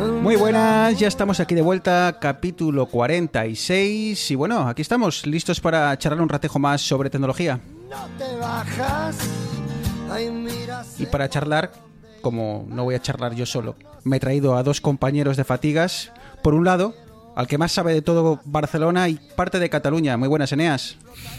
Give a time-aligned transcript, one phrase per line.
[0.00, 4.30] Muy buenas, ya estamos aquí de vuelta, capítulo 46.
[4.30, 7.60] Y bueno, aquí estamos, listos para charlar un ratejo más sobre tecnología.
[10.98, 11.72] Y para charlar,
[12.22, 16.12] como no voy a charlar yo solo, me he traído a dos compañeros de fatigas.
[16.42, 16.94] Por un lado,
[17.36, 20.16] al que más sabe de todo Barcelona y parte de Cataluña.
[20.16, 20.96] Muy buenas, Eneas.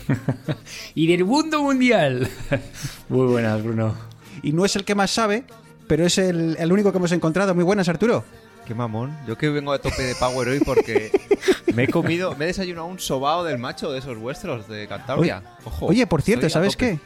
[0.93, 2.29] y del mundo mundial.
[3.09, 3.95] Muy buenas, Bruno.
[4.43, 5.45] Y no es el que más sabe,
[5.87, 7.55] pero es el, el único que hemos encontrado.
[7.55, 8.23] Muy buenas, Arturo.
[8.71, 9.13] Qué mamón.
[9.27, 11.11] Yo que vengo a tope de Power hoy porque
[11.75, 15.43] me he comido, me he desayunado un sobao del macho de esos vuestros de Cantabria.
[15.65, 15.87] Ojo.
[15.87, 16.97] Oye, por cierto, ¿sabes qué?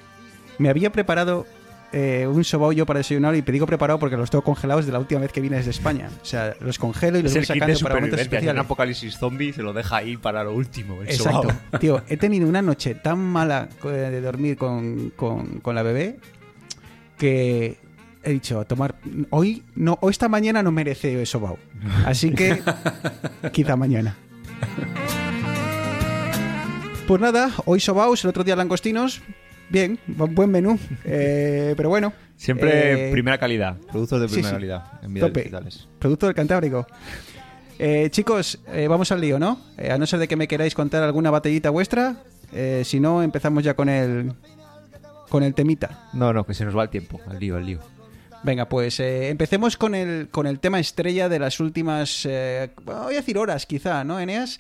[0.59, 1.47] Me había preparado
[1.91, 4.91] eh, un sobao yo para desayunar y te digo preparado porque los tengo congelados de
[4.91, 6.07] la última vez que vine desde España.
[6.22, 8.61] O sea, los congelo y los Es voy sacando para momentos especiales.
[8.61, 11.02] apocalipsis zombie se lo deja ahí para lo último.
[11.02, 11.50] El Exacto.
[11.50, 11.57] sobao.
[11.79, 16.19] Tío, he tenido una noche tan mala eh, de dormir con, con- con la bebé
[17.17, 17.77] que
[18.26, 18.95] he dicho, a tomar.
[19.30, 21.58] Hoy, no, hoy esta mañana no merece eso, Bau.
[22.06, 22.62] Así que
[23.54, 24.18] quizá mañana.
[27.08, 29.22] Pues nada, hoy sobaos, el otro día langostinos.
[29.70, 30.78] Bien, bu- buen menú.
[31.03, 32.14] Eh, pero bueno.
[32.36, 33.78] Siempre eh, primera calidad.
[33.92, 34.53] Productos de primera sí.
[34.56, 35.40] calidad en vidas Tope.
[35.42, 35.88] digitales.
[36.00, 36.86] Producto del Cantábrico.
[37.78, 39.59] Eh, chicos, eh, vamos al lío, ¿no?
[39.78, 42.18] Eh, a no ser de que me queráis contar alguna batallita vuestra.
[42.53, 44.34] eh, si no, empezamos ya con el.
[45.30, 46.09] con el temita.
[46.14, 47.20] No, no, que se nos va el tiempo.
[47.28, 47.80] Al lío, al lío.
[48.45, 52.25] Venga, pues eh, empecemos con el, con el tema estrella de las últimas.
[52.29, 54.59] eh, voy a decir horas, quizá, ¿no, Eneas?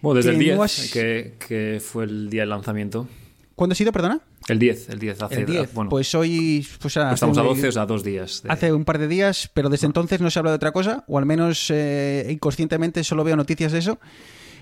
[0.00, 3.06] Bueno, desde Que el 10, no has- que, que fue el día del lanzamiento.
[3.54, 4.20] ¿Cuándo ha sido, perdona?
[4.48, 5.22] El 10, el 10.
[5.22, 5.74] Hace, El 10.
[5.74, 6.66] Bueno, pues hoy.
[6.80, 8.42] Pues, hace estamos a un- 12, o sea, dos días.
[8.42, 11.04] de- Hace un par de días, pero desde entonces no se habla de otra cosa,
[11.06, 14.00] o al menos eh, inconscientemente solo veo noticias de eso.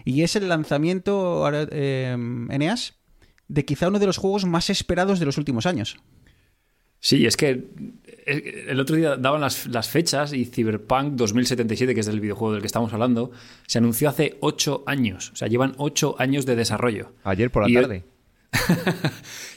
[0.04, 2.12] Y es el lanzamiento, eh,
[2.50, 2.94] Eneas,
[3.48, 5.96] de quizá uno de los juegos más esperados de los últimos años.
[7.02, 7.64] Sí, es que
[8.26, 12.52] eh, el otro día daban las, las fechas y Cyberpunk 2077, que es el videojuego
[12.52, 13.30] del que estamos hablando,
[13.66, 15.30] se anunció hace 8 años.
[15.32, 17.12] O sea, llevan 8 años de desarrollo.
[17.24, 18.04] Ayer por la Y- tarde.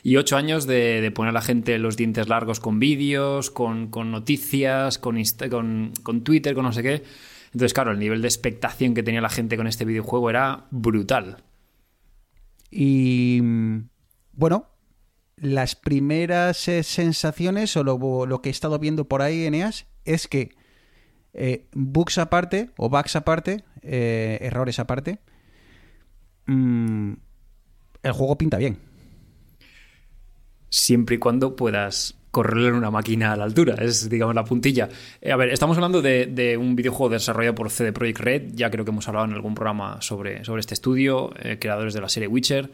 [0.04, 3.88] Y ocho años de, de poner a la gente los dientes largos con vídeos, con,
[3.88, 7.04] con noticias, con, Insta- con, con Twitter, con no sé qué.
[7.48, 11.38] Entonces, claro, el nivel de expectación que tenía la gente con este videojuego era brutal.
[12.70, 13.78] Y mm,
[14.34, 14.68] bueno,
[15.38, 20.28] las primeras eh, sensaciones o lo, lo que he estado viendo por ahí, Eneas, es
[20.28, 20.52] que
[21.34, 25.20] eh, bugs aparte, o bugs aparte, eh, errores aparte,
[26.46, 27.14] mm,
[28.04, 28.78] el juego pinta bien.
[30.70, 34.90] Siempre y cuando puedas correrlo en una máquina a la altura, es digamos la puntilla.
[35.32, 38.90] A ver, estamos hablando de, un videojuego desarrollado por CD Projekt Red, ya creo que
[38.90, 42.72] hemos hablado en algún programa sobre, sobre este estudio, creadores de la serie Witcher,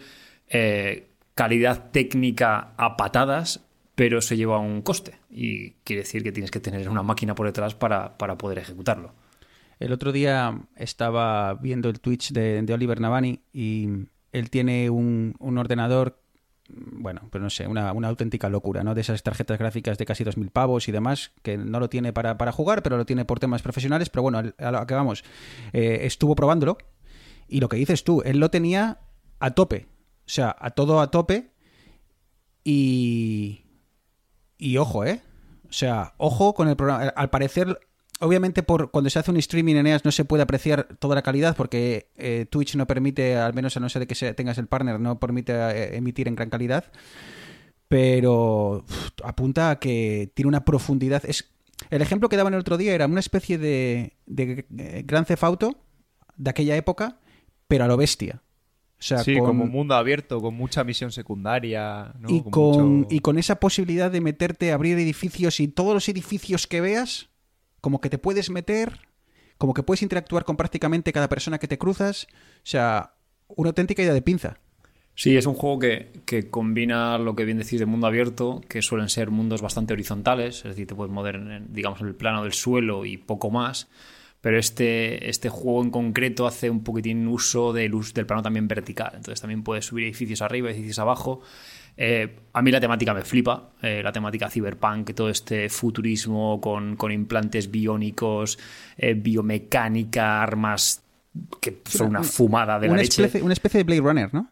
[0.50, 1.09] eh,
[1.40, 3.62] calidad técnica a patadas,
[3.96, 7.46] pero se lleva un coste y quiere decir que tienes que tener una máquina por
[7.46, 9.14] detrás para, para poder ejecutarlo.
[9.80, 13.88] El otro día estaba viendo el Twitch de, Oliver Navani y
[14.34, 16.22] él tiene un, un ordenador,
[16.68, 18.94] bueno, pues no sé, una, una auténtica locura, ¿no?
[18.94, 22.38] De esas tarjetas gráficas de casi 2.000 pavos y demás, que no lo tiene para,
[22.38, 24.10] para jugar, pero lo tiene por temas profesionales.
[24.10, 25.24] Pero bueno, a lo que vamos,
[25.72, 26.78] eh, estuvo probándolo
[27.48, 29.00] y lo que dices tú, él lo tenía
[29.40, 29.88] a tope,
[30.30, 31.50] o sea, a todo a tope
[32.64, 33.66] y...
[34.60, 35.22] Y ojo, ¿eh?
[35.70, 37.06] O sea, ojo con el programa.
[37.16, 37.80] Al parecer,
[38.20, 41.22] obviamente, por cuando se hace un streaming en EAS no se puede apreciar toda la
[41.24, 44.58] calidad porque eh, Twitch no permite, al menos a no ser de que se- tengas
[44.60, 46.86] el partner, no permite eh, emitir en gran calidad.
[47.88, 48.86] Pero
[49.24, 51.24] apunta a que tiene una profundidad.
[51.26, 51.50] Es,
[51.90, 55.44] el ejemplo que daban el otro día era una especie de, de eh, Gran Theft
[55.44, 55.76] Auto
[56.36, 57.18] de aquella época,
[57.68, 58.42] pero a lo bestia.
[59.00, 62.14] O sea, sí, con- como mundo abierto, con mucha misión secundaria.
[62.20, 62.30] ¿no?
[62.30, 66.68] y, con, mucho- y con esa posibilidad de meterte, abrir edificios y todos los edificios
[66.68, 67.30] que veas,
[67.82, 69.00] como que te puedes meter,
[69.58, 72.28] como que puedes interactuar con prácticamente cada persona que te cruzas.
[72.58, 73.14] O sea,
[73.48, 74.60] una auténtica idea de pinza.
[75.16, 78.82] Sí, es un juego que, que combina lo que bien decís de mundo abierto, que
[78.82, 82.44] suelen ser mundos bastante horizontales, es decir, te puedes mover, en, digamos, en el plano
[82.44, 83.90] del suelo y poco más,
[84.42, 88.68] pero este, este juego en concreto hace un poquitín uso del, us- del plano también
[88.68, 91.42] vertical, entonces también puedes subir edificios arriba, edificios abajo.
[92.02, 96.96] Eh, a mí la temática me flipa, eh, la temática cyberpunk, todo este futurismo con,
[96.96, 98.58] con implantes biónicos,
[98.98, 101.04] eh, biomecánica, armas
[101.62, 103.24] que son una fumada de la una leche.
[103.24, 104.50] especie, una especie de Blade Runner, ¿no?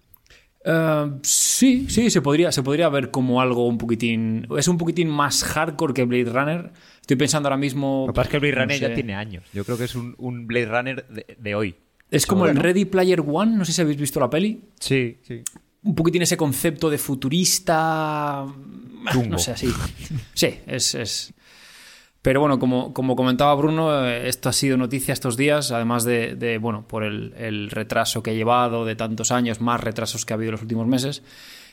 [0.70, 4.46] Eh, sí, sí, se podría, se podría ver como algo un poquitín.
[4.58, 6.72] Es un poquitín más hardcore que Blade Runner.
[7.00, 8.04] Estoy pensando ahora mismo.
[8.06, 9.44] Lo que pasa es que el Blade no Runner ya tiene años.
[9.54, 11.76] Yo creo que es un, un Blade Runner de, de hoy.
[12.12, 12.58] Es como el.
[12.58, 14.62] Ready Player One, no sé si habéis visto la peli.
[14.80, 15.42] Sí, sí.
[15.84, 18.46] Un poquitín ese concepto de futurista.
[19.30, 19.72] No sé, así.
[20.34, 20.96] Sí, es.
[20.96, 21.34] es-
[22.22, 26.36] Pero bueno, como, como comentaba Bruno, eh, esto ha sido noticia estos días, además de,
[26.36, 30.34] de, bueno, por el, el retraso que ha llevado de tantos años, más retrasos que
[30.34, 31.24] ha habido en los últimos meses.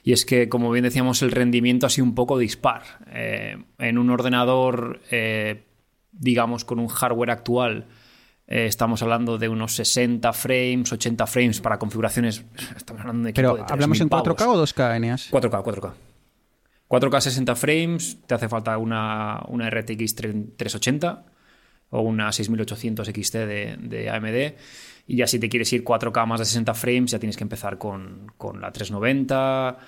[0.05, 2.83] Y es que, como bien decíamos, el rendimiento ha sido un poco dispar.
[3.11, 5.65] Eh, en un ordenador, eh,
[6.13, 7.87] digamos, con un hardware actual,
[8.47, 12.45] eh, estamos hablando de unos 60 frames, 80 frames para configuraciones.
[12.77, 14.29] Estamos hablando de equipo Pero de hablamos 3.000 en pavos.
[14.29, 15.31] 4K o 2K, Eneas.
[15.31, 15.93] 4K, 4K.
[16.95, 21.25] 4K 60 frames, te hace falta una, una RTX 380
[21.91, 24.55] o una 6800 XT de, de AMD.
[25.07, 27.79] Y ya si te quieres ir 4K más de 60 frames, ya tienes que empezar
[27.79, 29.79] con, con la 390.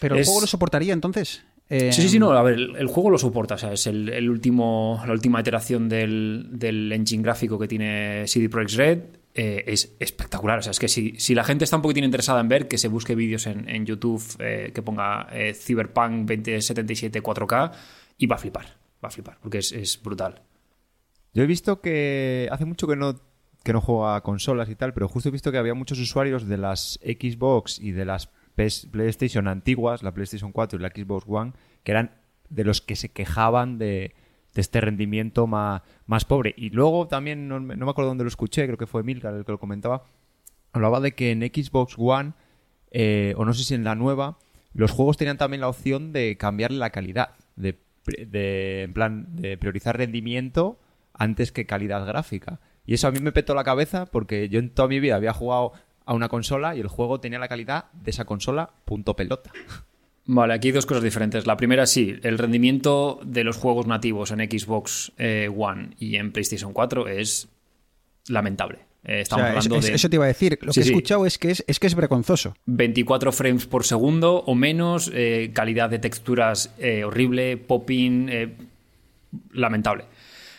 [0.00, 1.44] Pero el Es- juego lo soportaría entonces.
[1.68, 3.86] Eh, Sí, sí, sí, no, a ver, el, el juego lo soporta, o sea, es
[3.88, 8.98] el, el último, la última iteración del, del engine gráfico que tiene CD Projekt Red.
[9.38, 12.40] Eh, es espectacular, o sea, es que si, si la gente está un poquitín interesada
[12.40, 17.22] en ver, que se busque vídeos en, en YouTube, eh, que ponga eh, Cyberpunk 2077
[17.22, 17.72] 4K
[18.16, 18.64] y va a flipar,
[19.04, 20.40] va a flipar, porque es, es brutal.
[21.34, 23.20] Yo he visto que hace mucho que no,
[23.62, 26.48] que no juego a consolas y tal, pero justo he visto que había muchos usuarios
[26.48, 31.52] de las Xbox y de las PlayStation antiguas, la PlayStation 4 y la Xbox One,
[31.84, 32.12] que eran
[32.48, 34.14] de los que se quejaban de,
[34.56, 36.54] de este rendimiento más, más pobre.
[36.56, 39.34] Y luego también, no, me no me acuerdo dónde lo escuché, creo que fue Milcar
[39.34, 40.02] el que lo comentaba,
[40.72, 42.32] hablaba de que en Xbox One,
[42.90, 44.38] eh, o no sé si en la nueva,
[44.72, 49.58] los juegos tenían también la opción de cambiarle la calidad, de, de, en plan, de
[49.58, 50.80] priorizar rendimiento
[51.12, 52.58] antes que calidad gráfica.
[52.86, 55.34] Y eso a mí me petó la cabeza porque yo en toda mi vida había
[55.34, 55.72] jugado
[56.06, 59.50] a una consola y el juego tenía la calidad de esa consola punto pelota.
[60.28, 61.46] Vale, aquí hay dos cosas diferentes.
[61.46, 66.32] La primera, sí, el rendimiento de los juegos nativos en Xbox eh, One y en
[66.32, 67.48] PlayStation 4 es
[68.28, 68.80] lamentable.
[69.04, 69.94] Eh, o estamos sea, hablando es- de...
[69.94, 70.58] Eso te iba a decir.
[70.62, 70.90] Lo Sí, que he sí.
[70.90, 72.56] escuchado es que es, es que es vergonzoso.
[72.66, 76.74] 24 frames por segundo o menos, eh, calidad de texturas
[77.04, 78.28] horrible, popping,
[79.52, 80.04] lamentable.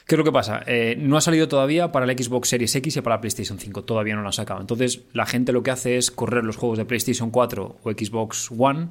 [0.06, 0.64] ¿Qué es lo que pasa?
[0.66, 3.84] Eh, no ha salido todavía para la Xbox Series X y para la PlayStation 5,
[3.84, 4.62] todavía no lo han sacado.
[4.62, 8.50] Entonces, la gente lo que hace es correr los juegos de PlayStation 4 o Xbox
[8.58, 8.88] One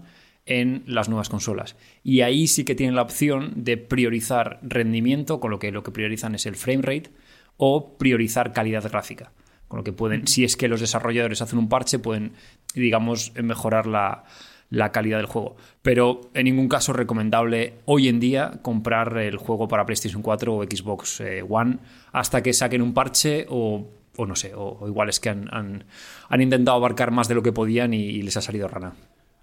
[0.46, 1.76] en las nuevas consolas.
[2.02, 5.90] Y ahí sí que tienen la opción de priorizar rendimiento, con lo que lo que
[5.90, 7.10] priorizan es el frame rate,
[7.56, 9.32] o priorizar calidad gráfica.
[9.68, 12.32] Con lo que pueden, si es que los desarrolladores hacen un parche, pueden,
[12.74, 14.22] digamos, mejorar la,
[14.70, 15.56] la calidad del juego.
[15.82, 20.54] Pero en ningún caso es recomendable hoy en día comprar el juego para PlayStation 4
[20.54, 21.78] o Xbox eh, One
[22.12, 25.48] hasta que saquen un parche o, o no sé, o, o igual es que han,
[25.52, 25.84] han-
[26.28, 28.92] han intentado abarcar más de lo que podían y, y les ha salido rana.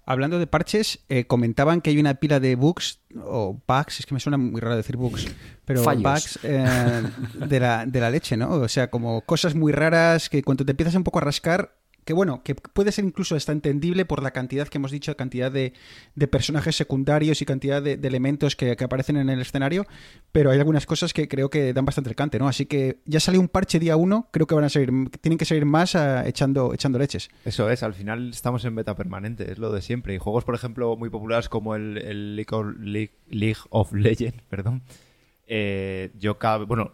[0.06, 4.14] Hablando de parches, eh, comentaban que hay una pila de bugs, o bugs, es que
[4.14, 5.26] me suena muy raro decir bugs,
[5.64, 6.02] pero Fallos.
[6.02, 7.02] bugs eh,
[7.46, 8.50] de, la, de la leche, ¿no?
[8.50, 11.74] O sea, como cosas muy raras que cuando te empiezas un poco a rascar,
[12.04, 15.50] que bueno, que puede ser incluso hasta entendible por la cantidad que hemos dicho, cantidad
[15.50, 15.72] de,
[16.14, 19.86] de personajes secundarios y cantidad de, de elementos que, que aparecen en el escenario,
[20.32, 22.48] pero hay algunas cosas que creo que dan bastante el cante, ¿no?
[22.48, 24.90] Así que ya salió un parche día uno, creo que van a salir,
[25.20, 27.28] tienen que salir más ah, echando, echando leches.
[27.44, 30.14] Eso es, al final estamos en beta permanente, es lo de siempre.
[30.14, 34.42] Y juegos, por ejemplo, muy populares como el, el League, of, League- League of Legends,
[34.48, 34.82] perdón.
[35.46, 36.92] eh, yo cada bueno,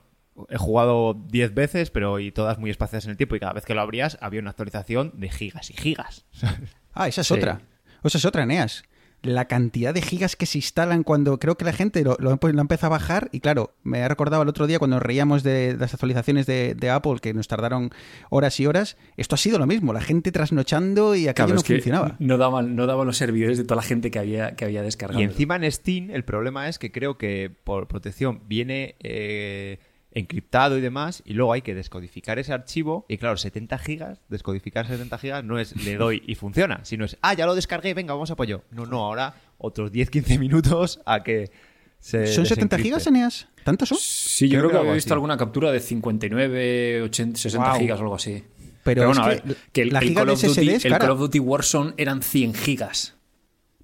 [0.49, 3.37] he jugado 10 veces, pero y todas muy espaciadas en el tiempo.
[3.37, 6.25] Y cada vez que lo abrías, había una actualización de gigas y gigas.
[6.93, 7.35] Ah, esa es Sí.
[7.35, 7.61] otra.
[8.03, 8.83] O esa es otra, Eneas.
[9.23, 12.61] La cantidad de gigas que se instalan cuando creo que la gente lo, lo, lo
[12.61, 13.29] empieza a bajar.
[13.33, 16.75] Y claro, me ha recordado el otro día cuando nos reíamos de, las actualizaciones de,
[16.75, 17.91] de Apple que nos tardaron
[18.31, 18.97] horas y horas.
[19.19, 19.93] Esto ha sido lo mismo.
[19.93, 22.17] La gente trasnochando y aquello Claro, no funcionaba.
[22.19, 25.21] No daban, no daban los servidores de toda la gente que había, que había descargado.
[25.21, 29.79] Y encima en Steam el problema es que creo que por protección viene eh,
[30.13, 34.87] encriptado y demás y luego hay que descodificar ese archivo y claro, 70 gigas, descodificar
[34.87, 38.13] 70 gigas no es le doy y funciona, sino es, ah, ya lo descargué, venga,
[38.15, 38.63] vamos a apoyo.
[38.71, 41.51] No, no, ahora otros 10-15 minutos a que
[42.01, 42.83] se ¿Son 70 desencripte.
[42.83, 43.49] gigas, Eneas?
[43.63, 43.99] ¿Tantos son?
[44.01, 45.15] Sí, yo Creo creo que había visto así.
[45.15, 47.79] alguna captura de 59, 80, 60 Guau.
[47.79, 48.43] gigas o algo así.
[48.83, 50.99] Pero, bueno, a que ver, que el, la el Call de of Duty, el cara.
[50.99, 53.17] Call of Duty Warzone eran 100 gigas.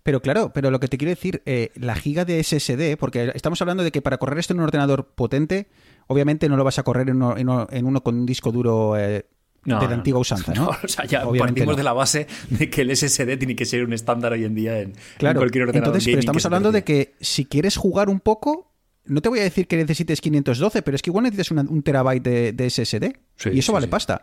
[0.03, 3.61] Pero claro, pero lo que te quiero decir, eh, la giga de SSD, porque estamos
[3.61, 5.67] hablando de que para correr esto en un ordenador potente,
[6.09, 8.53] obviamente no lo vas a correr en uno, en uno- en uno con un disco
[8.53, 9.27] duro eh,
[9.65, 10.69] No, de la antigua usanza, ¿no?
[10.85, 11.77] o sea, ya Obviamente partimos no.
[11.77, 14.79] de la base de que el SSD tiene que ser un estándar hoy en día
[14.81, 15.89] en, en Claro, cualquier ordenador.
[15.89, 18.73] entonces, pero estamos hablando de que si quieres jugar un poco,
[19.07, 21.83] no te voy a decir que necesites 512, pero es que igual necesitas una- un
[21.83, 23.17] terabyte de, de SSD.
[23.37, 23.91] Sí, y eso sí, vale sí.
[23.91, 24.23] pasta.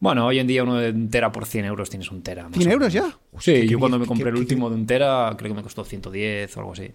[0.00, 2.48] Bueno, hoy en día uno de un tera por 100 euros tienes un tera.
[2.48, 3.16] más ¿100 o euros ya?
[3.38, 5.62] Sí, yo cuando me compré qué- el qué- último de un tera, creo que me
[5.62, 6.90] costó 110 o algo así.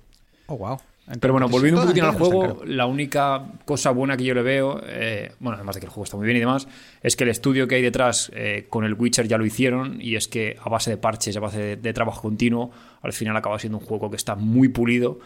[0.48, 0.78] Oh, wow.
[1.22, 4.82] Pero bueno, volviendo un poquitín al juego, la única cosa buena que yo le veo,
[4.86, 6.68] eh, bueno, además de que el juego está muy bien y demás,
[7.02, 10.16] es que el estudio que hay detrás eh, con el Witcher ya lo hicieron y
[10.16, 12.72] es que a base de parches, a base de, de trabajo continuo,
[13.02, 15.20] al final acaba siendo un juego que está muy pulido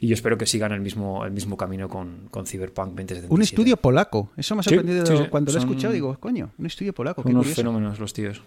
[0.00, 3.32] y yo espero que sigan el mismo, el mismo camino con, con Cyberpunk 2077.
[3.32, 4.32] Un estudio polaco.
[4.36, 5.24] Eso me ha sorprendido sí, sí.
[5.30, 5.92] cuando lo he escuchado.
[5.94, 7.22] Digo, coño, un estudio polaco.
[7.22, 7.60] Qué Unos curioso.
[7.60, 8.42] fenómenos los tíos.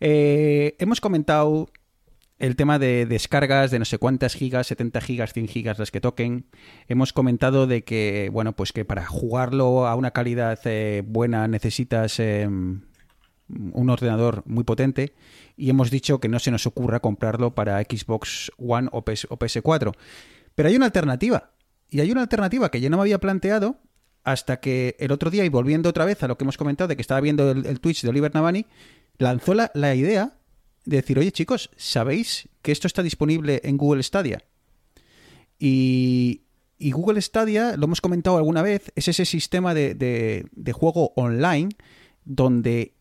[0.00, 1.70] Eh, hemos comentado
[2.38, 6.00] el tema de descargas de no sé cuántas gigas, 70 gigas, 100 gigas las que
[6.00, 6.46] toquen.
[6.86, 12.20] Hemos comentado de que, bueno, pues que para jugarlo a una calidad eh, buena necesitas
[12.20, 15.14] eh, un ordenador muy potente
[15.56, 19.38] y hemos dicho que no se nos ocurra comprarlo para Xbox One o, PS o
[19.38, 19.94] PS4.
[20.54, 21.50] Pero hay una alternativa.
[21.90, 23.80] Y hay una alternativa que yo no me había planteado
[24.22, 26.96] hasta que el otro día, y volviendo otra vez a lo que hemos comentado de
[26.96, 28.66] que estaba viendo el, el Twitch de Oliver Navani,
[29.16, 30.37] lanzó la, la idea
[30.88, 34.44] de decir, oye chicos, ¿sabéis que esto está disponible en Google Stadia?
[35.58, 36.42] Y,
[36.80, 41.70] Google Stadia, lo hemos comentado alguna vez, es ese sistema de juego online
[42.24, 42.94] donde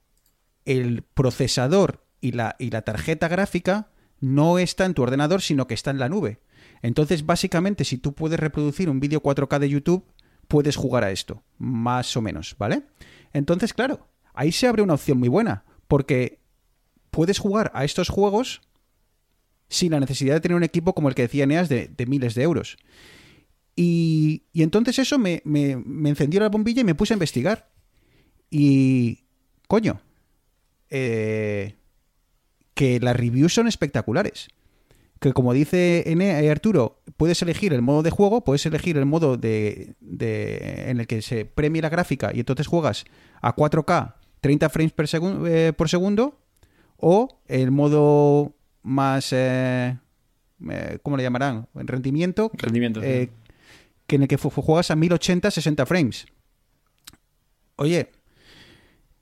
[0.65, 3.89] el procesador y la, y la tarjeta gráfica
[4.19, 6.41] no está en tu ordenador, sino que está en la nube.
[6.81, 10.05] Entonces, básicamente, si tú puedes reproducir un vídeo 4K de YouTube,
[10.47, 12.83] puedes jugar a esto, más o menos, ¿vale?
[13.33, 16.39] Entonces, claro, ahí se abre una opción muy buena, porque
[17.11, 18.61] puedes jugar a estos juegos
[19.69, 22.43] sin la necesidad de tener un equipo como el que decía Eneas de, miles de
[22.43, 22.77] euros.
[23.75, 27.69] Y, y entonces eso me, encendió la bombilla y me puse a investigar.
[28.49, 29.25] Y,
[29.67, 29.99] coño,
[30.89, 31.75] eh,
[32.73, 34.47] que las reviews son espectaculares.
[35.19, 39.05] Que como dice Ene- eh, Arturo, puedes elegir el modo de juego, puedes elegir el
[39.05, 43.03] modo de, de- en el que se premie la gráfica y entonces juegas
[43.41, 44.93] a 4K 30 frames
[45.47, 46.39] eh, por segundo
[46.97, 49.97] o el modo más, eh,
[50.69, 51.67] eh, ¿cómo le llamarán?
[51.75, 53.01] En rendimiento, Rendimiento.
[53.01, 53.07] sí.
[53.07, 53.29] eh,
[54.05, 56.25] que en el que juegas a 1080 60 frames.
[57.75, 58.09] Oye,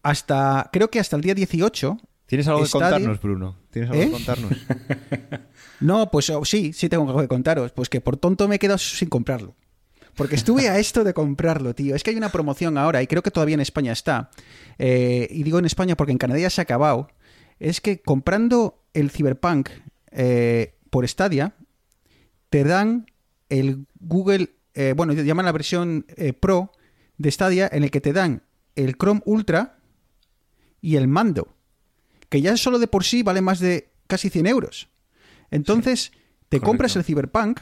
[0.04, 3.56] hasta creo que hasta el día 18 ¿Tienes algo que contarnos, Bruno?
[3.70, 4.06] ¿Tienes algo ¿Eh?
[4.06, 4.52] que contarnos?
[5.82, 7.74] No, pues oh, sí, sí tengo algo que contaros.
[7.74, 9.56] Pues que por tonto me he quedado sin comprarlo.
[10.16, 11.96] Porque estuve a esto de comprarlo, tío.
[11.96, 14.32] Es que hay una promoción ahora, y creo que todavía en España está.
[14.80, 17.10] eh, y digo en España porque en Canadá ya se ha acabado.
[17.60, 19.70] Es que comprando el Cyberpunk
[20.12, 21.56] eh, por Stadia,
[22.50, 23.06] te dan
[23.50, 26.72] el Google, eh, bueno, llaman la versión eh, Pro
[27.18, 28.44] de Stadia, en el que te dan
[28.76, 29.80] el Chrome Ultra
[30.82, 31.56] y el mando.
[32.30, 34.90] Que ya solo de por sí vale más de casi 100 euros.
[35.52, 36.12] Entonces,
[36.50, 36.66] te correcto.
[36.66, 37.60] compras el Cyberpunk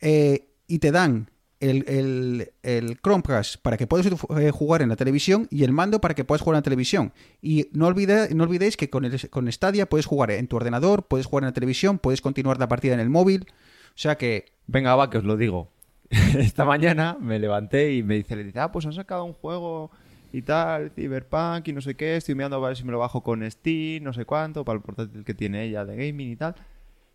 [0.00, 1.30] y te dan
[1.70, 6.00] el, el, el Chromecast para que puedas eh, jugar en la televisión y el mando
[6.00, 7.12] para que puedas jugar en la televisión.
[7.42, 11.04] Y no, olvide- no olvidéis que con, el, con Stadia puedes jugar en tu ordenador,
[11.06, 13.46] puedes jugar en la televisión, puedes continuar la partida en el móvil.
[13.48, 15.68] O sea que, Venga, va, que os lo digo.
[16.10, 19.90] Esta mañana me levanté y me dice, le dice, ah, pues han sacado un juego
[20.32, 23.22] y tal, Cyberpunk y no sé qué, estoy mirando a ver si me lo bajo
[23.22, 26.54] con Steam, no sé cuánto, para el portátil que tiene ella de gaming y tal.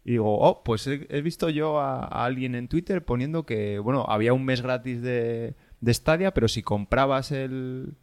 [0.04, 3.80] Y digo, oh, pues he, he visto yo a, a alguien en Twitter poniendo que,
[3.80, 7.96] bueno, había un mes gratis de, de Stadia, pero si comprabas el...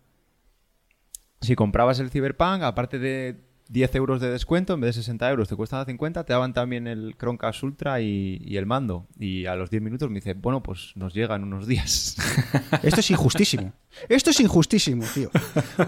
[1.40, 5.48] Si comprabas el Cyberpunk, aparte de 10 euros de descuento, en vez de 60 euros
[5.48, 9.06] te cuestan 50, te daban también el Chromecast Ultra y, y el mando.
[9.18, 12.16] Y a los 10 minutos me dice, bueno, pues nos llegan unos días.
[12.82, 13.72] esto es injustísimo.
[14.08, 15.30] esto es injustísimo, tío.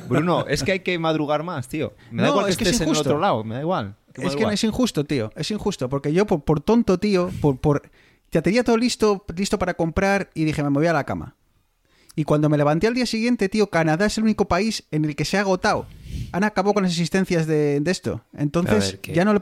[0.08, 1.94] Bruno, es que hay que madrugar más, tío.
[2.10, 3.94] Me da No, igual que es que es en el otro lado, me da igual.
[4.18, 4.54] Me da Es que igual.
[4.54, 5.32] es injusto, tío.
[5.36, 5.88] Es injusto.
[5.88, 7.82] Porque yo, por, por tonto, tío, por, por.
[8.30, 11.34] Ya tenía todo listo, listo para comprar y dije, me voy a la cama.
[12.14, 15.14] Y cuando me levanté al día siguiente, tío, Canadá es el único país en el
[15.16, 15.86] que se ha agotado.
[16.32, 18.22] Han acabado con las existencias de, de esto.
[18.36, 19.40] Entonces, A ver, que- ya no lo.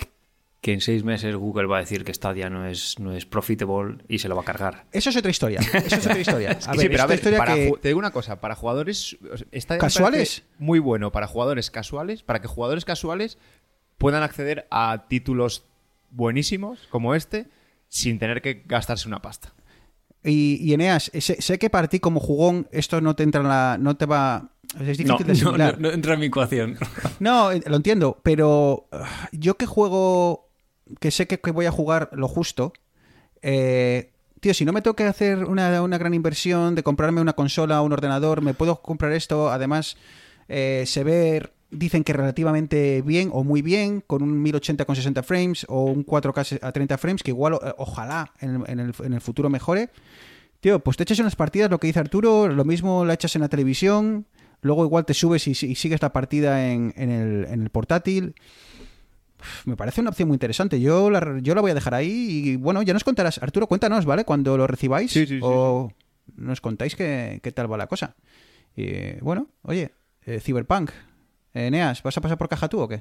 [0.60, 3.98] Que en seis meses Google va a decir que Stadia no es, no es profitable
[4.08, 4.86] y se lo va a cargar.
[4.90, 5.60] Eso es otra historia.
[5.72, 6.50] Eso es otra historia.
[6.66, 9.16] A Sí, ver, pero a ver, para que- te digo una cosa, para jugadores
[9.52, 10.42] me ¿Casuales?
[10.58, 13.38] muy bueno para jugadores casuales, para que jugadores casuales
[13.98, 15.64] puedan acceder a títulos
[16.10, 17.48] buenísimos como este
[17.88, 19.52] sin tener que gastarse una pasta.
[20.24, 23.48] Y, y Eneas, sé, sé que para ti como jugón esto no te entra en
[23.48, 23.78] la.
[23.78, 24.50] No te va.
[24.74, 26.76] Es difícil No, de no, no, no entra en mi ecuación.
[27.20, 30.50] No, eh, lo entiendo, pero ah, yo que juego,
[30.98, 32.72] que sé que, que voy a jugar lo justo,
[33.42, 37.34] eh, tío, si no me tengo que hacer una, una gran inversión de comprarme una
[37.34, 39.96] consola o un ordenador, me puedo comprar esto, además
[40.48, 45.22] eh, se ve, dicen que relativamente bien o muy bien, con un 1080 con 60
[45.22, 48.94] frames o un 4K a 30 frames, que igual, eh, ojalá en, el- en el,
[49.04, 49.90] en el futuro mejore.
[50.60, 53.42] Tío, pues te echas unas partidas, lo que dice Arturo, lo mismo la echas en
[53.42, 54.26] la televisión,
[54.62, 58.34] luego igual te subes y, y sigues la partida en, en, el, en el portátil.
[59.38, 60.80] Uf, Me parece una opción muy interesante.
[60.80, 62.08] Yo la, yo la voy a dejar ahí
[62.48, 63.38] y bueno, ya nos contarás.
[63.42, 64.24] Arturo, cuéntanos, ¿vale?
[64.24, 65.12] Cuando lo recibáis.
[65.12, 65.92] Sí, sí, sí, o
[66.36, 68.16] nos contáis qué, qué tal va la cosa.
[68.74, 69.92] Y bueno, oye,
[70.24, 70.90] eh, Cyberpunk.
[71.56, 73.00] Eh, Neas, ¿vas a pasar por caja tú o qué?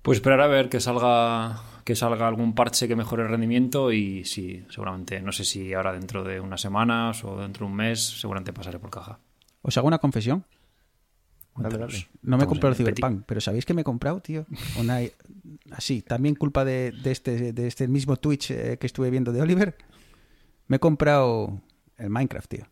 [0.00, 4.24] Pues esperar a ver que salga que salga algún parche que mejore el rendimiento y
[4.24, 8.02] sí, seguramente, no sé si ahora dentro de unas semanas o dentro de un mes,
[8.18, 9.18] seguramente pasaré por caja.
[9.60, 10.46] Os hago una confesión.
[11.54, 12.08] Dale, dale.
[12.22, 14.46] No me he comprado el Cyberpunk, pero ¿sabéis que me he comprado, tío?
[14.80, 15.00] Una,
[15.70, 19.42] así, también culpa de, de este, de este mismo Twitch eh, que estuve viendo de
[19.42, 19.76] Oliver.
[20.66, 21.60] Me he comprado
[21.98, 22.64] el Minecraft, tío.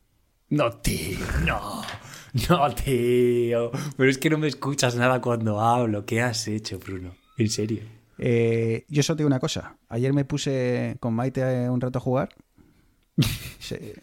[0.49, 1.83] No, tío, no.
[2.49, 3.71] No, tío.
[3.97, 6.05] Pero es que no me escuchas nada cuando hablo.
[6.07, 7.15] ¿Qué has hecho, Bruno?
[7.37, 7.83] En serio.
[8.19, 9.77] Eh, yo solo te digo una cosa.
[9.89, 12.29] Ayer me puse con Maite un rato a jugar.
[13.59, 13.95] Se,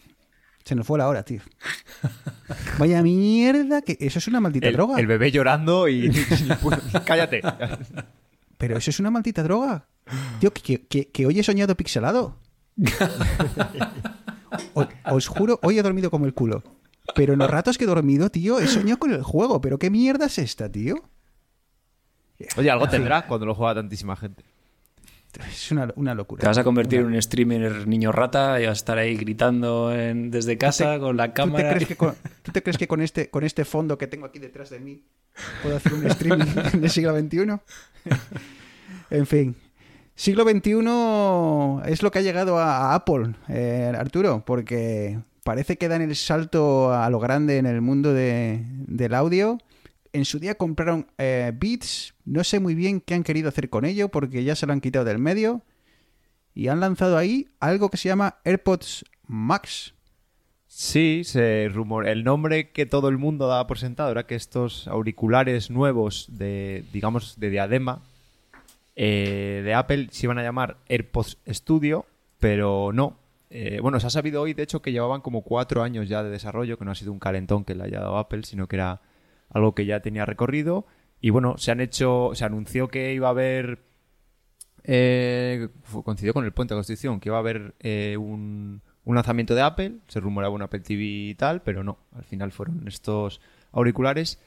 [0.64, 1.40] se nos fue la hora, tío.
[2.78, 5.00] Vaya mierda, que eso es una maldita El, droga.
[5.00, 6.10] el bebé llorando y...
[7.06, 7.40] Cállate.
[8.58, 9.86] Pero eso es una maldita droga.
[10.40, 12.36] Tío, que, que- que hoy he soñado pixelado.
[14.74, 16.62] O- os juro, hoy he dormido como el culo.
[17.14, 19.60] Pero en los ratos que he dormido, tío, he soñado con el juego.
[19.60, 20.96] ¿Pero qué mierda es esta, tío?
[22.56, 24.44] Oye, algo tendrá cuando lo juega tantísima gente.
[25.50, 26.40] Es una, una locura.
[26.40, 29.92] Te vas a convertir en un streamer niño rata y vas a estar ahí gritando
[29.94, 31.70] en- desde casa con la ¿Tú te cámara.
[31.74, 34.38] crees que con, tú te crees que con este, con este fondo que tengo aquí
[34.38, 35.02] detrás de mí
[35.62, 36.44] puedo hacer un streaming
[36.80, 37.38] del siglo XXI?
[39.10, 39.56] en fin.
[40.14, 45.88] Siglo XXI es lo que ha llegado a, a Apple, eh, Arturo, porque parece que
[45.88, 49.56] dan el salto a lo grande en el mundo de- del audio.
[50.12, 53.86] En su día compraron eh, Beats, no sé muy bien qué han querido hacer con
[53.86, 55.62] ello porque ya se lo han quitado del medio
[56.54, 59.94] y han lanzado ahí algo que se llama AirPods Max.
[60.66, 62.06] Sí, se rumor...
[62.06, 66.84] el nombre que todo el mundo daba por sentado era que estos auriculares nuevos de,
[66.92, 68.02] digamos, de diadema
[68.96, 72.04] eh, de Apple se iban a llamar AirPods Studio,
[72.38, 73.16] pero no.
[73.50, 76.30] Eh, bueno, se ha sabido hoy, de hecho, que llevaban como cuatro años ya de
[76.30, 79.00] desarrollo, que no ha sido un calentón que le haya dado Apple, sino que era
[79.50, 80.86] algo que ya tenía recorrido.
[81.20, 83.88] Y bueno, se han hecho, se anunció que iba a haber
[84.84, 85.68] eh,
[86.04, 89.62] coincidió con el puente de Constitución, que iba a haber eh, un, un lanzamiento de
[89.62, 93.40] Apple, se rumoraba un Apple TV y tal, pero no, al final fueron estos
[93.72, 94.40] auriculares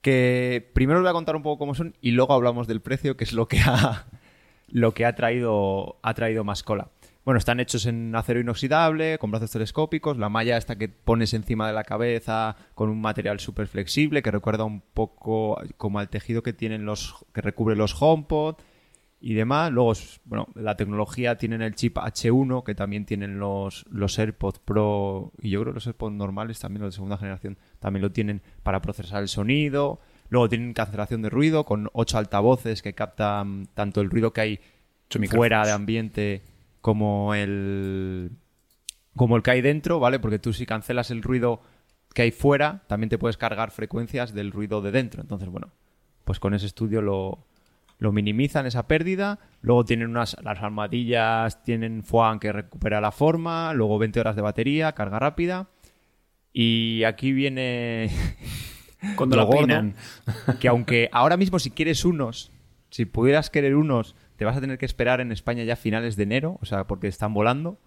[0.00, 3.16] que primero os voy a contar un poco cómo son y luego hablamos del precio,
[3.16, 4.06] que es lo que ha,
[4.68, 6.88] lo que ha traído, ha traído más cola.
[7.24, 11.66] Bueno, están hechos en acero inoxidable, con brazos telescópicos, la malla esta que pones encima
[11.66, 16.42] de la cabeza con un material súper flexible que recuerda un poco como al tejido
[16.42, 18.56] que tienen los que recubre los HomePod
[19.20, 19.70] y demás.
[19.70, 19.92] Luego,
[20.24, 25.50] bueno, la tecnología tienen el chip H1 que también tienen los, los AirPods Pro y
[25.50, 28.80] yo creo que los AirPods normales también los de segunda generación también lo tienen para
[28.80, 30.00] procesar el sonido.
[30.30, 34.60] Luego tienen cancelación de ruido con ocho altavoces que captan tanto el ruido que hay
[35.28, 36.42] fuera de ambiente
[36.80, 38.30] como el
[39.16, 40.18] como el que hay dentro, ¿vale?
[40.18, 41.60] Porque tú si cancelas el ruido
[42.14, 45.20] que hay fuera, también te puedes cargar frecuencias del ruido de dentro.
[45.20, 45.70] Entonces, bueno,
[46.24, 47.44] pues con ese estudio lo,
[47.98, 49.38] lo minimizan esa pérdida.
[49.60, 54.42] Luego tienen unas las armadillas, tienen FUAN que recupera la forma, luego 20 horas de
[54.42, 55.68] batería, carga rápida.
[56.52, 58.10] Y aquí viene
[59.16, 59.94] Cuando lo gordo, peinan.
[60.60, 62.50] que aunque ahora mismo si quieres unos,
[62.90, 66.16] si pudieras querer unos, te vas a tener que esperar en España ya a finales
[66.16, 67.78] de enero, o sea, porque están volando.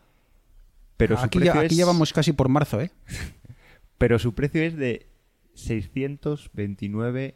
[0.97, 2.91] Pero su Aquí, precio ya, aquí es, ya vamos casi por marzo, ¿eh?
[3.97, 5.07] pero su precio es de
[5.55, 7.35] 629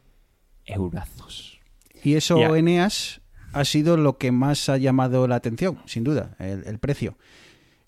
[0.66, 1.60] eurazos.
[2.04, 2.56] Y eso.
[2.56, 3.22] Eneas,
[3.54, 7.18] ha sido lo que más ha llamado la atención, sin duda, el, el precio.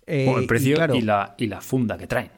[0.08, 2.32] Eh, Bueno, el precio y, claro, la, y la funda que traen.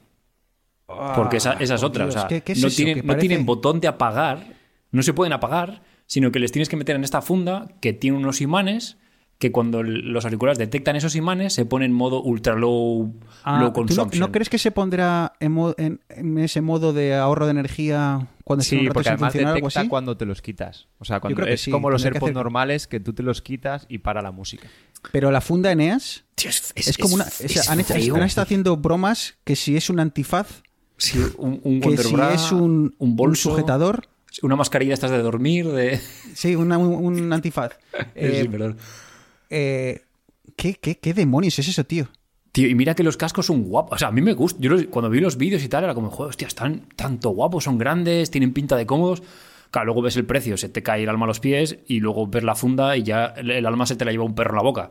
[0.89, 2.03] ah, Porque esa, esa es por otra.
[2.05, 2.75] Dios, o sea, ¿qué- qué es no, eso?
[2.75, 4.45] tienen, Que no parece- tienen botón de apagar,
[4.91, 8.17] no se pueden apagar, sino que les tienes que meter en esta funda que tiene
[8.17, 8.97] unos imanes
[9.39, 13.69] que cuando los auriculares detectan esos imanes se ponen en modo ultra low, Ah, low
[13.71, 14.19] ¿tú no, consumption.
[14.19, 18.27] no crees que se pondrá en, mo- en- en ese modo de ahorro de energía
[18.43, 19.87] cuando un Sí, rato porque además o algo detecta así?
[19.89, 20.89] cuando te los quitas.
[20.99, 23.23] O sea, cuando creo que es sí, como los AirPods hacer- normales que tú te
[23.23, 24.67] los quitas y para la música.
[25.13, 27.23] Pero la funda Eneas Tío, es, es, como una...
[27.23, 28.15] es- o sea, es han, hecho- feo.
[28.17, 30.61] han estado haciendo bromas que si es un antifaz,
[30.97, 34.07] Sí, un, un que si es un, un bolso, sujetador,
[34.41, 35.99] una mascarilla estas de dormir, de...
[36.33, 37.71] sí, una- un, un antifaz.
[38.15, 38.77] Eh, Sí, perdón.
[39.49, 40.01] eh,
[40.55, 42.07] ¿qué, qué, qué demonios es eso, tío?
[42.51, 43.93] Tío, y mira que los cascos son guapos.
[43.95, 44.59] O sea, a mí me gusta.
[44.61, 47.63] Yo los- cuando vi los vídeos y tal, era como, joder, hostia, están tanto guapos,
[47.63, 49.23] son grandes, tienen pinta de cómodos.
[49.71, 52.27] Claro, luego ves el precio, se te cae el alma a los pies y luego
[52.27, 54.55] ves la funda y ya el, el alma se te la lleva un perro en
[54.57, 54.89] la boca.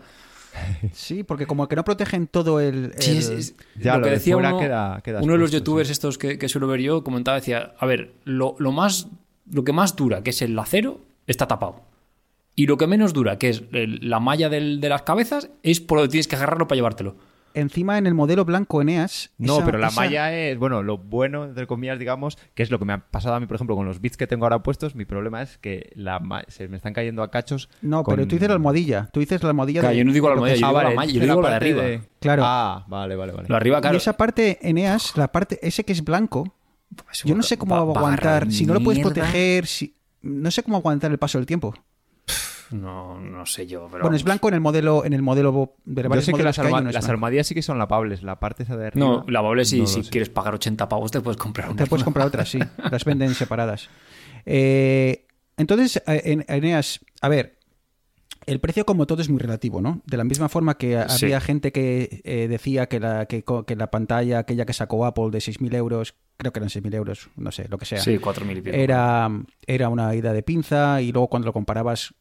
[0.95, 2.93] Sí, porque como que no protegen todo el...
[2.99, 5.51] Sí, es- es- Ya, lo lo que de decía uno, queda- queda uno de los
[5.53, 9.07] youtubers estos que, que suelo ver yo comentaba, decía, a ver, lo, lo más,
[9.53, 11.83] lo que más dura, que es el acero, está tapado.
[12.57, 15.81] Y lo que menos dura, que es el- la malla del- de las cabezas, es
[15.81, 17.15] por donde tienes que agarrarlo para llevártelo.
[17.53, 19.31] Encima en el modelo blanco Eneas...
[19.37, 22.71] No, esa- pero la esa- malla es, bueno, lo bueno, entre comillas, digamos, que es
[22.71, 24.63] lo que me ha pasado a mí, por ejemplo, con los bits que tengo ahora
[24.63, 27.69] puestos, mi problema es que la ma- se me están cayendo a cachos.
[27.83, 29.09] No, con- pero tú dices la almohadilla.
[29.13, 30.71] Tú dices la almohadilla Claro, de- yo no digo la lo que almohadilla, yo Ah,
[30.71, 32.05] digo vale, la malla, yo digo la de arriba.
[32.21, 32.43] Claro.
[32.47, 33.49] Ah, vale, vale, vale.
[33.49, 33.95] Lo arriba, claro.
[33.95, 36.55] Y esa parte Eneas, la parte, ese que es blanco,
[37.25, 39.13] yo no sé cómo va a aguantar, si no lo puedes mierda.
[39.15, 39.95] proteger, si...
[40.23, 41.75] no sé cómo aguantar el paso del tiempo.
[42.71, 44.03] No, no sé yo, pero...
[44.03, 46.67] Bueno, es blanco en el modelo, en el modelo de Yo sé que las, hay,
[46.67, 47.13] alma- uno es las blanco.
[47.15, 49.05] almohadillas sí que son lavables, la parte esa de arriba.
[49.07, 50.11] No, lavable si, no lo si sé.
[50.11, 51.77] quieres pagar 80 pavos te puedes comprar una.
[51.83, 52.61] Te puedes comprar otras, sí.
[52.91, 53.89] Las venden separadas.
[54.47, 55.27] Eh,
[55.57, 57.59] entonces, eh, en Eneas, a ver,
[58.47, 60.01] el precio como todo es muy relativo, ¿no?
[60.07, 61.27] De la misma forma que Sí.
[61.27, 63.45] había gente que eh, decía que la, que,
[63.77, 67.53] la pantalla aquella que sacó Apple de 6.000 euros, creo que eran 6.000 euros, no
[67.53, 68.77] sé, lo que sea, Sí, 4.000 y pico.
[68.77, 69.29] era,
[69.67, 72.15] era una ida de pinza y luego cuando lo comparabas,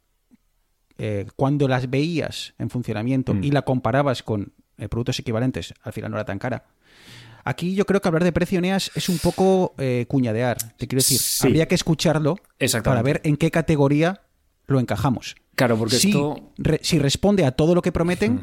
[0.98, 3.44] eh, cuando las veías en funcionamiento Mm.
[3.44, 6.66] y la comparabas con eh, productos equivalentes, al final no era tan cara.
[7.46, 9.74] Aquí yo creo que hablar de precio Eneas es un poco
[10.08, 10.58] cuñadear.
[10.78, 11.48] Te quiero decir, Sí.
[11.48, 12.36] habría que escucharlo
[12.84, 14.22] para ver en qué categoría
[14.68, 15.36] lo encajamos.
[15.60, 16.52] Claro, porque si, esto...
[16.58, 18.40] re- si responde a todo lo que prometen,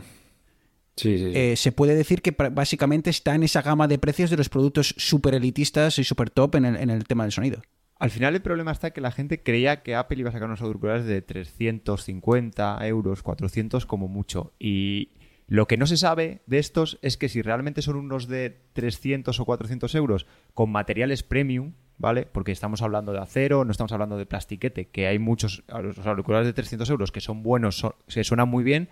[0.97, 1.33] Sí, sí, sí.
[1.35, 4.95] eh, se puede decir que básicamente está en esa gama de precios de los productos
[4.97, 7.61] super elitistas y super top en el, en el tema del sonido.
[7.99, 10.61] Al final el problema está que la gente creía que Apple iba a sacar unos
[10.63, 14.53] auriculares de 350 euros, 400 como mucho.
[14.59, 15.11] Y
[15.47, 19.39] lo que no se sabe de estos es que si realmente son unos de 300
[19.41, 22.27] o 400 euros con materiales premium, ¿vale?
[22.31, 26.47] Porque estamos hablando de acero, no estamos hablando de plastiquete, que hay muchos los auriculares
[26.47, 28.89] de 300 euros que son buenos, son- se suenan muy bien,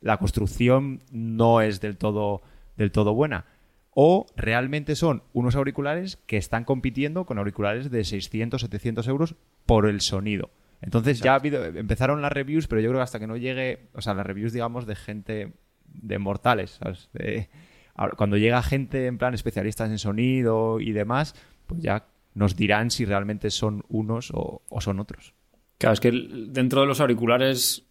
[0.00, 2.42] la construcción no es del todo,
[2.76, 3.46] del todo buena.
[3.94, 9.34] O realmente son unos auriculares que están compitiendo con auriculares de 600, 700 euros
[9.66, 10.50] por el sonido.
[10.80, 13.88] Entonces ya ha habido, empezaron las reviews, pero yo creo que hasta que no llegue,
[13.94, 15.52] o sea, las reviews, digamos, de gente,
[15.84, 17.08] de mortales, ¿sabes?
[17.12, 17.48] De-
[17.94, 21.34] ahora, cuando llega gente en plan especialistas en sonido y demás,
[21.66, 25.34] pues ya nos dirán si realmente son unos o, o son otros.
[25.78, 27.84] Claro, es que dentro de los auriculares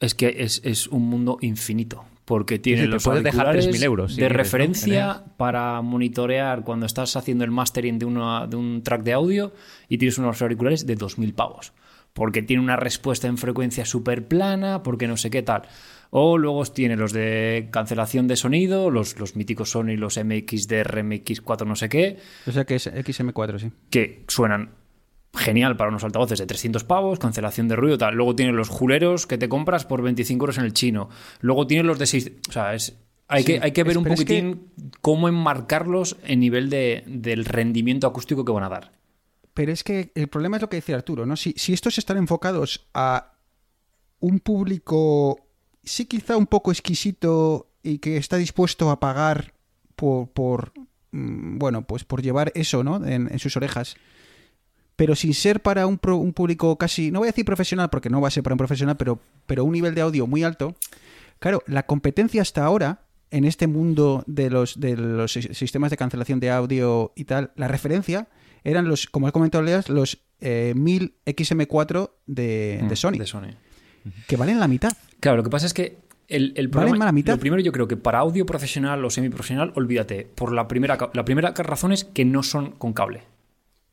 [0.00, 2.04] es que es, es un mundo infinito.
[2.24, 4.42] Porque tienen Sí, los puedes dejar auriculares 3.000 euros, si de quieres, ¿no?
[4.44, 9.52] referencia para monitorear cuando estás haciendo el mastering de, una- de un track de audio
[9.88, 11.72] y tienes unos auriculares de 2.000 pavos.
[12.12, 15.62] Porque tiene una respuesta en frecuencia súper plana, porque no sé qué tal.
[16.10, 21.66] O luego tiene los de cancelación de sonido, los, los míticos Sony, los MXDR, MX4,
[21.66, 23.70] no sé qué, O sea que es XM4, sí.
[23.90, 24.70] que suenan
[25.32, 28.16] genial para unos altavoces de 300 pavos, cancelación de ruido, tal.
[28.16, 31.08] Luego tienes los juleros que te compras por 25 euros en el chino.
[31.40, 32.32] Luego tienes los de 6...
[32.48, 32.96] O sea, es...
[33.28, 36.68] Hay, Sí, que, hay que ver un pero es que- poquitín cómo enmarcarlos en nivel
[36.68, 38.90] de, del rendimiento acústico que van a dar.
[39.54, 41.36] Pero es que el problema es lo que decía Arturo, ¿no?
[41.36, 43.34] Si, si estos están enfocados a
[44.18, 45.46] un público,
[45.84, 49.52] sí quizá un poco exquisito y que está dispuesto a pagar
[49.96, 50.72] por, por
[51.12, 53.04] mm, bueno, pues por llevar eso, ¿no?
[53.06, 53.96] En, en sus orejas.
[54.96, 58.10] Pero sin ser para un, pro- un público casi, no voy a decir profesional porque
[58.10, 60.74] no va a ser para un profesional, pero, pero un nivel de audio muy alto.
[61.38, 65.96] Claro, la competencia hasta ahora en este mundo de los, de los sis- sistemas de
[65.96, 68.28] cancelación de audio y tal, la referencia
[68.62, 73.48] eran los, como he comentado los eh, 1000 XM4 de, de Sony, Mm, De Sony.
[74.26, 74.92] Que valen la mitad.
[75.20, 77.34] Claro, lo que pasa es que el, el Valen problema, más la mitad.
[77.34, 80.30] lo primero yo creo que para audio profesional o semiprofesional, olvídate.
[80.34, 83.22] Por la primera, la primera razón es que no son con cable.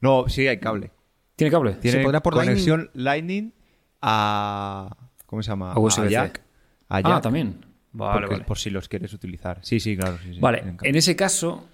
[0.02, 0.92] No, sí hay cable.
[1.36, 1.74] ¿Tiene cable?
[1.74, 3.54] Tiene podrá por conexión Lightning,
[4.02, 4.96] a...
[5.26, 5.74] ¿Cómo se llama?
[5.74, 6.10] A USB-C.
[6.10, 6.42] jack.
[6.90, 7.66] A Ah, jack, también.
[7.92, 8.46] Vale, porque- vale.
[8.46, 9.60] Por si los quieres utilizar.
[9.62, 10.18] Sí, sí, claro.
[10.24, 11.68] sí, sí, Vale, en ese caso,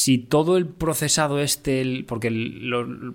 [0.00, 2.30] si todo el procesado este, porque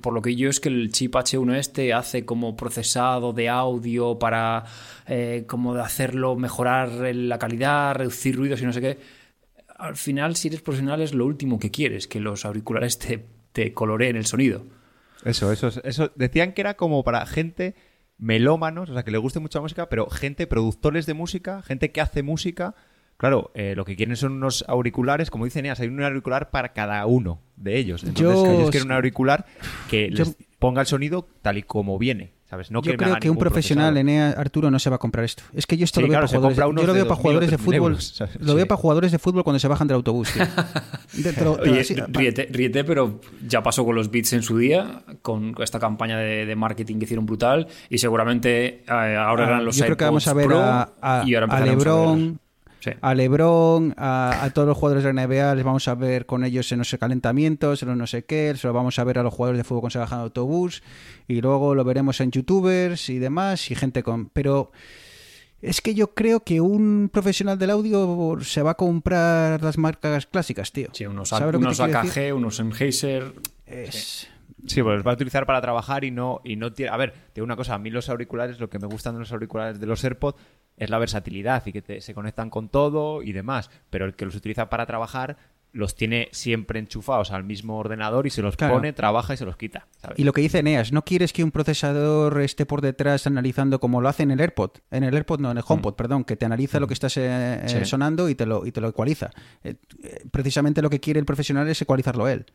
[0.02, 4.20] por lo que yo es que el chip H1 este hace como procesado de audio
[4.20, 4.66] para
[5.08, 9.00] eh, como de hacerlo mejorar la calidad, reducir ruidos y no sé qué,
[9.80, 13.74] al final si eres profesional es lo último que quieres, que los auriculares te, te
[13.74, 14.64] coloreen el sonido.
[15.24, 16.12] Eso, eso, eso.
[16.14, 17.74] Decían que era como para gente
[18.20, 22.02] melómanos, o sea, que le guste mucha música, pero gente, productores de música, gente que
[22.02, 22.76] hace música.
[23.18, 26.74] Claro, eh, lo que quieren son unos auriculares, como dicen ellas, hay un auricular para
[26.74, 28.04] cada uno de ellos.
[28.04, 29.46] Entonces, Yo- ellos quieren un auricular
[29.90, 32.72] que Yo- les ponga el sonido tal y como viene, ¿sabes?
[32.72, 33.96] No Yo creo que un profesional.
[33.96, 35.44] Enea Arturo, no se va a comprar esto.
[35.54, 36.58] Es que yo esto Sí, lo veo claro, para jugadores.
[36.58, 37.98] de- Yo lo de veo para 2.000 jugadores de 3.000 fútbol.
[38.48, 40.30] Lo veo para jugadores de fútbol cuando se bajan del autobús.
[40.36, 45.80] Oye, va- ríete, ríete, pero ya pasó con los Beats en su día, con esta
[45.80, 49.86] campaña de, de marketing que hicieron brutal, y seguramente eh, ahora Ah, eran los yo
[49.86, 52.40] creo que vamos a ver Pro, a, a- y ahora a LeBron,
[52.86, 52.92] Sí.
[53.02, 56.44] A LeBron, a, a todos los jugadores de la NBA, les vamos a ver con
[56.44, 59.24] ellos en los calentamientos, en los no sé qué, se lo vamos a ver a
[59.24, 60.84] los jugadores de fútbol con se bajan de autobús
[61.28, 64.30] y luego lo veremos en youtubers y demás y gente con...
[64.30, 64.72] Pero
[65.64, 70.28] es que yo creo que un profesional del audio se va a comprar las marcas
[70.28, 70.90] clásicas, tío.
[70.94, 71.80] Sí, unos, ¿Sabes lo que unos?
[71.80, 73.34] AKG, unos Sennheiser.
[73.66, 74.30] Es...
[74.68, 76.92] Sí, pues los va a utilizar para trabajar y no, y no tiene.
[76.92, 79.20] A ver, te digo una cosa, a mí los auriculares, lo que me gustan de
[79.20, 80.38] los auriculares de los AirPods
[80.78, 83.70] es la versatilidad y que te- se conectan con todo y demás.
[83.90, 85.38] Pero el que los utiliza para trabajar
[85.76, 88.76] los tiene siempre enchufados al mismo ordenador y se los Claro.
[88.76, 89.88] pone, trabaja y se los quita.
[90.02, 90.18] ¿sabes?
[90.18, 94.00] Y lo que dice Eneas, no quieres que un procesador esté por detrás analizando como
[94.00, 96.46] lo hace en el AirPod, en el AirPod no, en el HomePod, perdón, que te
[96.46, 97.84] analiza lo que estás eh, eh, Sí.
[97.86, 99.32] sonando y te lo y te lo ecualiza.
[99.66, 102.46] Eh, eh, precisamente lo que quiere el profesional es ecualizarlo él.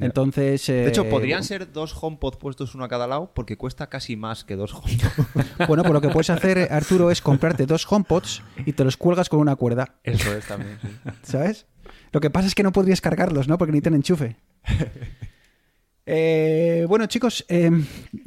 [0.00, 3.88] Entonces, De hecho, eh, podrían ser dos HomePod puestos uno a cada lado porque cuesta
[3.88, 5.10] casi más que dos HomePod.
[5.66, 9.28] Bueno, pues lo que puedes hacer, Arturo, es comprarte dos HomePods y te los cuelgas
[9.28, 10.78] con una cuerda, Eso es también.
[10.82, 10.88] sí.
[11.32, 11.66] ¿sabes?
[12.12, 13.58] Lo que pasa es que no podrías cargarlos, ¿no?
[13.58, 14.36] Porque necesitan enchufe.
[16.12, 17.70] Eh, bueno, chicos, eh,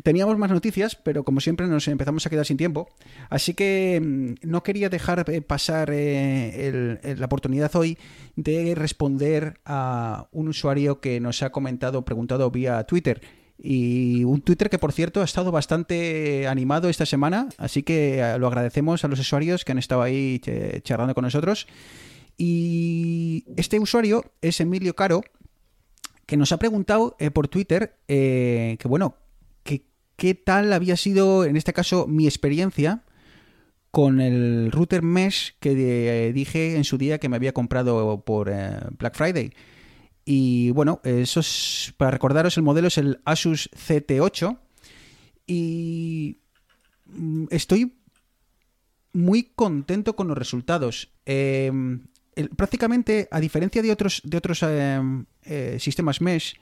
[0.04, 2.88] teníamos más noticias, pero como siempre nos empezamos a quedar sin tiempo.
[3.30, 7.98] Así que mm, no quería dejar eh, pasar eh, el- el- la oportunidad hoy
[8.38, 13.22] de responder a un usuario que nos ha comentado, preguntado vía Twitter.
[13.58, 17.50] Y un Twitter que, por cierto, ha estado bastante animado esta semana.
[17.58, 20.40] Así que lo agradecemos a los usuarios que han estado ahí
[20.84, 21.68] charlando con nosotros.
[22.38, 25.24] Y este usuario es Emilio Caro,
[26.26, 29.16] que nos ha preguntado eh, por Twitter eh, que, bueno,
[29.64, 33.04] que qué tal había sido, en este caso, mi experiencia
[33.92, 38.52] con el router mesh que eh, dije en su día que me había comprado por
[38.98, 39.54] Black Friday.
[40.26, 44.58] Y bueno, eso es, para recordaros, el modelo es el Asus CT8
[45.46, 46.40] y
[47.06, 47.94] mm, estoy
[49.12, 51.10] muy contento con los resultados.
[51.26, 51.72] Eh,
[52.56, 55.02] prácticamente, a diferencia de otros, de otros eh,
[55.44, 56.60] eh, sistemas mesh,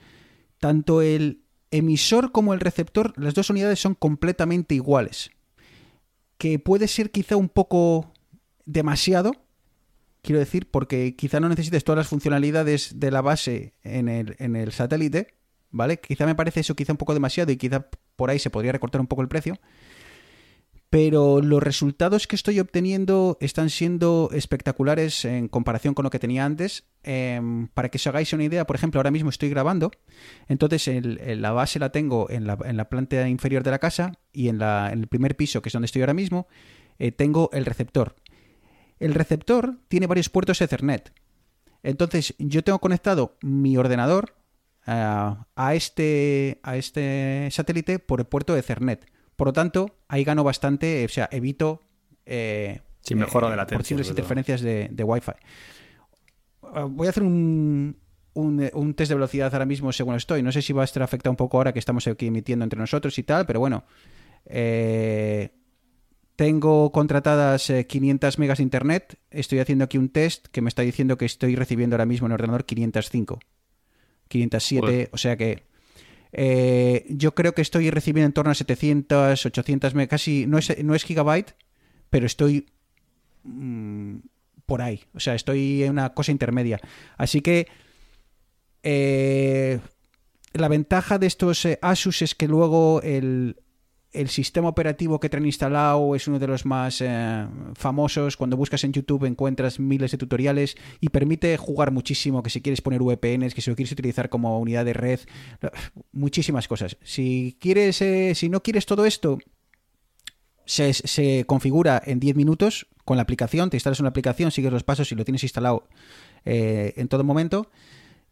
[0.59, 5.31] tanto el emisor como el receptor, las dos unidades son completamente iguales.
[6.37, 8.13] Que puede ser quizá un poco
[8.65, 9.33] demasiado,
[10.21, 14.55] quiero decir, porque quizá no necesites todas las funcionalidades de la base en el, en
[14.55, 15.35] el satélite,
[15.69, 15.99] ¿vale?
[15.99, 19.01] Quizá me parece eso quizá un poco demasiado y quizá por ahí se podría recortar
[19.01, 19.59] un poco el precio
[20.91, 26.43] pero los resultados que estoy obteniendo están siendo espectaculares en comparación con lo que tenía
[26.43, 26.83] antes.
[27.03, 29.91] Em, para que os hagáis una idea, por ejemplo, ahora mismo estoy grabando,
[30.49, 35.07] entonces la base la tengo en la, planta inferior de la casa y en, el
[35.07, 36.47] primer piso, que es donde estoy ahora mismo,
[36.99, 38.17] eh, tengo el receptor.
[38.99, 41.13] El receptor tiene varios puertos Ethernet.
[41.83, 44.35] Entonces, yo tengo conectado mi ordenador
[44.85, 49.09] a, a este, a este satélite por el puerto Ethernet.
[49.41, 51.81] Por lo tanto, ahí gano bastante, o sea, evito
[52.27, 54.11] eh, Sí, mejora de latencia, sobre todo.
[54.11, 55.31] interferencias de, de Wi-Fi.
[56.61, 57.97] Ah, Voy a hacer un,
[58.35, 60.43] un, eh, un test de velocidad ahora mismo según estoy.
[60.43, 62.79] No sé si va a estar afectado un poco ahora que estamos aquí emitiendo entre
[62.79, 63.83] nosotros y tal, pero bueno.
[64.45, 65.49] Eh,
[66.35, 69.17] tengo contratadas eh, 500 megas de internet.
[69.31, 72.33] Estoy haciendo aquí un test que me está diciendo que estoy recibiendo ahora mismo en
[72.33, 73.39] el ordenador 505.
[74.27, 75.09] 507, Joder.
[75.11, 75.70] o sea que
[76.33, 80.83] eh, yo creo que estoy recibiendo en torno a 700, 800 megas, casi no es,
[80.83, 81.55] no es gigabyte,
[82.09, 82.67] pero estoy
[83.43, 84.17] mm,
[84.65, 86.79] por ahí, o sea, estoy en una cosa intermedia.
[87.17, 87.67] Así que
[88.83, 89.79] eh,
[90.53, 93.57] la ventaja de estos eh, Asus es que luego el,
[94.13, 98.37] el sistema operativo que traen instalado es uno de los más eh, famosos.
[98.37, 102.81] Cuando buscas en YouTube encuentras miles de tutoriales y permite jugar muchísimo, que si quieres
[102.81, 105.19] poner VPNs, que si lo quieres utilizar como unidad de red,
[106.11, 106.97] muchísimas cosas.
[107.03, 109.39] Si quieres, eh, si no quieres todo esto,
[110.65, 114.83] se, se configura en 10 minutos con la aplicación, te instalas una aplicación, sigues los
[114.83, 115.87] pasos y lo tienes instalado
[116.45, 117.69] eh, en todo momento.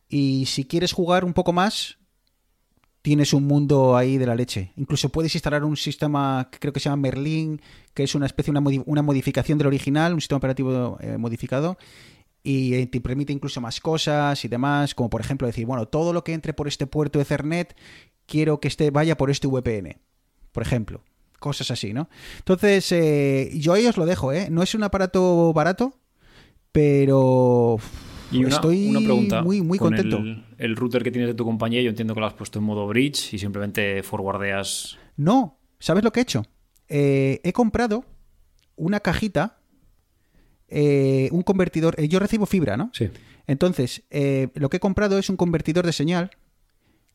[0.07, 1.99] Y si quieres jugar un poco más,
[3.09, 4.71] tienes un mundo ahí de la leche.
[4.75, 7.59] Incluso puedes instalar un sistema que creo que se llama Merlin,
[7.95, 11.79] que es una especie, una, una modificación del original, un sistema operativo eh, modificado.
[12.43, 16.13] Y eh, te permite incluso más cosas y demás, como por ejemplo decir, bueno, todo
[16.13, 17.75] lo que entre por este puerto Ethernet,
[18.27, 19.97] quiero que esté, vaya por este VPN,
[20.51, 21.01] por ejemplo.
[21.39, 22.09] Cosas así, ¿no?
[22.37, 24.49] Entonces, eh, yo ahí os lo dejo, ¿eh?
[24.51, 25.97] No es un aparato barato,
[26.71, 27.79] pero
[28.31, 29.41] Y una, estoy una pregunta.
[29.41, 30.17] muy, muy Con contento.
[30.17, 32.65] El, el router que tienes de tu compañía, yo entiendo que lo has puesto en
[32.65, 34.97] modo bridge y simplemente forwardeas.
[35.17, 36.45] No, ¿sabes lo que he hecho?
[36.87, 38.05] Eh, he comprado
[38.75, 39.59] una cajita,
[40.67, 41.95] eh, un convertidor.
[41.99, 42.91] eh, yo recibo fibra, ¿no?
[42.93, 43.09] Sí.
[43.47, 44.03] Entonces,
[44.53, 46.29] lo que he comprado es un convertidor de señal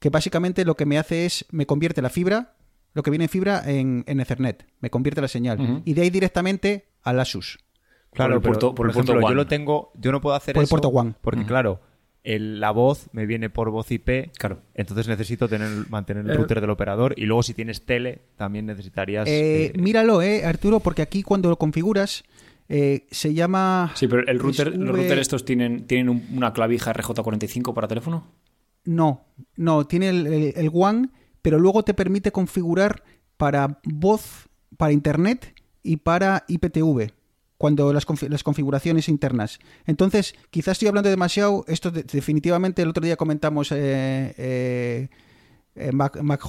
[0.00, 2.56] que básicamente lo que me hace es, me convierte la fibra,
[2.92, 4.66] lo que viene en fibra, en, en Ethernet.
[4.80, 5.82] Me convierte la señal.
[5.84, 7.58] Y de ahí directamente al Asus.
[8.14, 10.34] Claro, por el pero, puerto, por el ejemplo, puerto yo lo tengo, yo no puedo
[10.36, 11.16] hacer Por el eso puerto WAN.
[11.20, 11.80] porque claro,
[12.22, 14.60] el- la voz me viene por voz IP, Claro.
[14.74, 18.64] entonces necesito tener, mantener el Eh, router del operador y luego si tienes tele también
[18.66, 19.28] necesitarías.
[19.28, 22.24] Eh, eh, míralo, eh, Arturo, porque aquí cuando lo configuras
[22.70, 23.92] eh, se llama...
[23.94, 28.26] Sí, pero el router, los routers estos tienen, tienen un- una clavija RJ45 para teléfono.
[28.86, 29.24] No,
[29.56, 33.02] no, tiene el, el, el WAN, pero luego te permite configurar
[33.36, 34.48] para voz,
[34.78, 37.12] para internet y para IPTV,
[37.58, 39.58] cuando las, las configuraciones internas.
[39.86, 45.08] Entonces, quizás estoy hablando demasiado, esto de- definitivamente el otro día comentamos eh, eh,
[45.76, 46.40] eh, Mac, Mac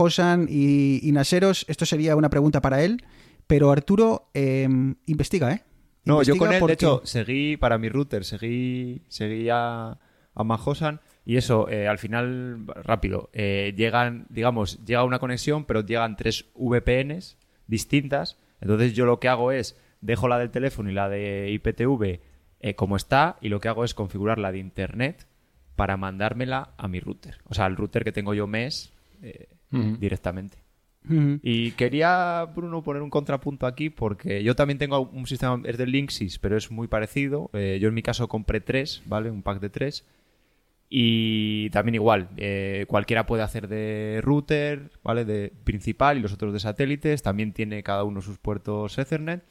[0.49, 3.03] y, y Naseros, esto sería una pregunta para él,
[3.47, 4.67] pero Arturo, eh,
[5.05, 5.63] investiga, ¿eh?
[6.05, 9.97] No, yo con él, porque- de hecho, seguí para mi router, seguí, seguí a,
[10.35, 10.43] a
[11.27, 13.29] y eso, eh, al final, rápido,
[13.75, 18.37] llegan, digamos, llega una conexión, pero llegan tres VPNs distintas.
[18.61, 22.19] Entonces yo lo que hago es, dejo la del teléfono y la de IPTV
[22.59, 25.27] eh, como está y lo que hago es configurar la de internet
[25.75, 27.39] para mandármela a mi router.
[27.45, 30.65] O sea, al router que tengo yo mes eh, directamente.
[31.07, 35.85] Y quería, Bruno, poner un contrapunto aquí porque yo también tengo un sistema, es de
[35.85, 37.49] Linksys, pero es muy parecido.
[37.53, 39.29] Eh, yo en mi caso compré tres, ¿vale?
[39.29, 40.05] Un pack de tres.
[40.89, 45.25] Y también igual, eh, cualquiera puede hacer de router, ¿vale?
[45.25, 47.21] De principal y los otros de satélites.
[47.21, 49.43] También tiene cada uno sus puertos Ethernet.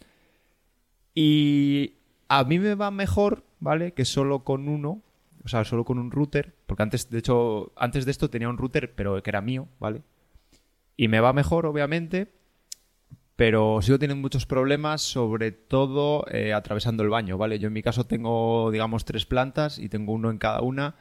[1.15, 1.95] Y
[2.29, 3.93] a mí me va mejor, ¿vale?
[3.93, 5.03] Que solo con uno,
[5.45, 6.55] o sea, solo con un router.
[6.67, 10.03] Porque antes, de hecho, antes de esto tenía un router, pero que era mío, ¿vale?
[10.97, 12.33] Y me va mejor, obviamente,
[13.37, 17.59] pero sigo teniendo muchos problemas, sobre todo eh, atravesando el baño, ¿vale?
[17.59, 20.97] Yo en mi caso tengo, digamos, tres plantas y tengo uno en cada una.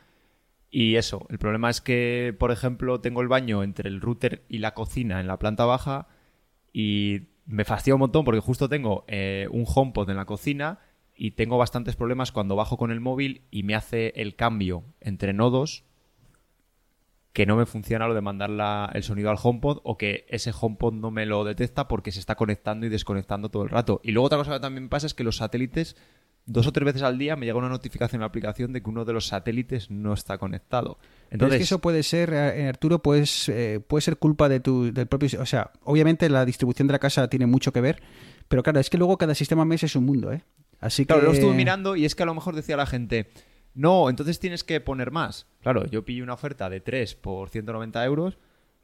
[0.70, 4.58] Y eso, el problema es que, por ejemplo, tengo el baño entre el router y
[4.60, 6.08] la cocina en la planta baja
[6.74, 10.80] y me fastidia un montón porque justo tengo eh, un HomePod en la cocina
[11.16, 15.34] y tengo bastantes problemas cuando bajo con el móvil y me hace el cambio entre
[15.34, 15.86] nodos
[17.34, 20.94] que no me funciona lo de mandar el sonido al HomePod o que ese HomePod
[20.94, 24.00] no me lo detecta porque se está conectando y desconectando todo el rato.
[24.04, 25.98] Y luego otra cosa que también pasa es que los satélites,
[26.46, 28.90] dos o tres veces al día me llega una notificación en la aplicación de que
[28.90, 30.98] uno de los satélites no está conectado.
[31.30, 34.92] Entonces, es que eso puede ser, eh, Arturo, pues, eh, puede ser culpa de tu,
[34.94, 35.42] del propio...
[35.42, 38.02] O sea, obviamente la distribución de la casa tiene mucho que ver,
[38.48, 40.44] pero claro, es que luego cada sistema mes es un mundo, ¿eh?
[40.80, 41.14] Así que...
[41.14, 43.30] Claro, lo estuve mirando y es que a lo mejor decía la gente,
[43.74, 45.48] no, entonces tienes que poner más.
[45.62, 48.38] Claro, yo pillo una oferta de 3 por 190 euros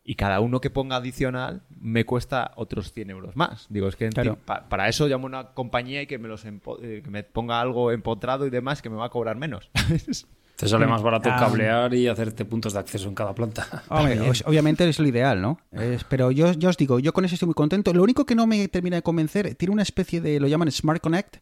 [0.10, 3.68] y cada uno que ponga adicional me cuesta otros 100 euros más.
[3.70, 4.38] Digo, es que en Claro.
[4.44, 7.22] pa- para eso llamo a una compañía y que me, los empo- eh, que me
[7.24, 9.70] ponga algo empotrado y demás que me va a cobrar menos.
[10.56, 11.38] Te sale más barato Ah.
[11.40, 13.68] cablear y hacerte puntos de acceso en cada planta.
[13.90, 15.60] Hombre, obviamente es lo ideal, ¿no?
[15.72, 17.94] Es- pero yo, yo os digo, yo con eso estoy muy contento.
[17.94, 21.02] Lo único que no me termina de convencer, tiene una especie de, lo llaman Smart
[21.02, 21.38] Connect,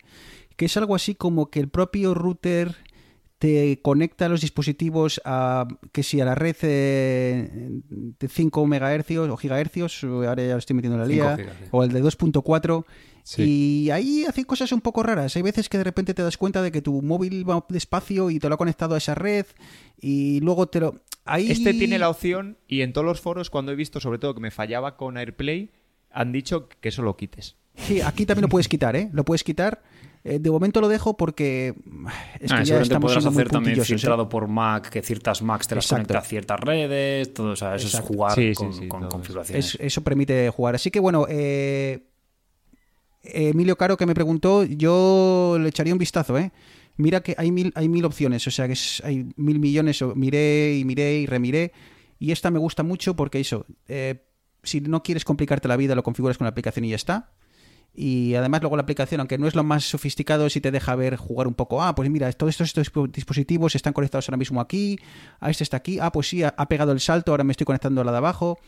[0.57, 2.75] que es algo así como que el propio router
[3.37, 9.37] te conecta los dispositivos a que si a la red eh, de 5 megahercios o
[9.37, 11.65] gigahercios, ahora ya lo estoy metiendo en la 5 liga, gigas, sí.
[11.71, 12.85] o el de 2.4
[13.23, 13.43] Sí.
[13.43, 15.35] y ahí hace cosas un poco raras.
[15.35, 18.39] Hay veces que de repente te das cuenta de que tu móvil va despacio y
[18.39, 19.45] te lo ha conectado a esa red
[19.99, 20.95] y luego te lo...
[21.25, 21.51] Ahí...
[21.51, 24.39] Este tiene la opción y en todos los foros cuando he visto sobre todo que
[24.39, 25.71] me fallaba con AirPlay
[26.09, 27.57] han dicho que eso lo quites.
[27.77, 29.09] Sí, aquí también lo puedes quitar, ¿eh?
[29.13, 29.81] Lo puedes quitar.
[30.23, 31.73] Eh, de momento lo dejo porque
[32.39, 33.83] es que Ah, ya seguramente estamos podrás hacer también ¿eh?
[33.85, 36.07] filtrado por Mac, que ciertas Macs te las Exacto.
[36.07, 38.07] conecta a ciertas redes, todo, o sea, eso Exacto.
[38.11, 39.75] es jugar Sí, con, sí, configuraciones.
[39.75, 40.75] Es- eso permite jugar.
[40.75, 42.03] Así que bueno, eh,
[43.23, 46.51] Emilio Caro que me preguntó, yo le echaría un vistazo, ¿eh?
[46.97, 50.77] Mira que hay mil, hay mil opciones, o sea que es- hay mil millones, miré
[50.77, 51.71] y miré y remiré,
[52.19, 54.23] y esta me gusta mucho porque eso, eh,
[54.63, 57.31] si no quieres complicarte la vida, lo configuras con la aplicación y ya está.
[57.99, 61.15] Y además luego la aplicación, aunque no es lo más sofisticado, sí te deja ver,
[61.15, 61.81] jugar un poco.
[61.81, 64.99] Ah, pues mira, todos estos, dispositivos están conectados ahora mismo aquí.
[65.39, 65.97] Ah, este está aquí.
[65.99, 68.59] Ah, pues sí, ha, pegado el salto, ahora me estoy conectando a la de abajo.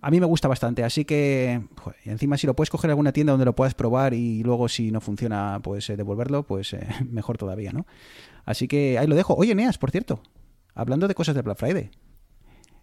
[0.00, 1.60] A mí me gusta bastante, así que
[2.04, 5.00] encima si lo puedes coger alguna tienda donde lo puedas probar y luego si no
[5.00, 7.86] funciona, pues eh, devolverlo, pues eh, mejor todavía, ¿no?
[8.44, 9.34] Así que ahí lo dejo.
[9.34, 10.22] Oye, Neas, por cierto,
[10.76, 11.90] hablando de cosas de Black Friday,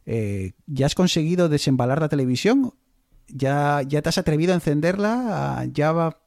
[0.05, 2.73] eh, ¿ya has conseguido desembalar la televisión?
[3.29, 5.65] ¿Ya, ¿Ya te has atrevido a encenderla?
[5.71, 6.17] ¿Ya va-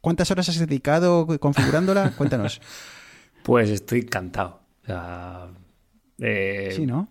[0.00, 2.10] ¿Cuántas horas has dedicado configurándola?
[2.16, 2.60] Cuéntanos.
[3.42, 4.60] Pues estoy encantado.
[4.82, 5.46] O sea,
[6.18, 7.08] eh, Sí, ¿no?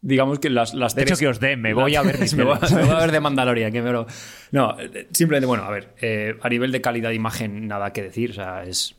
[0.00, 2.44] digamos que las, las De tres- hecho, que os dé, me voy a ver me,
[2.44, 2.74] voy, tele.
[2.76, 3.72] me voy a ver de Mandalorian.
[3.72, 4.06] Que me lo-
[4.52, 4.76] No,
[5.12, 8.30] simplemente, bueno, a ver, eh, a nivel de calidad de imagen, nada que decir.
[8.30, 8.94] O sea, es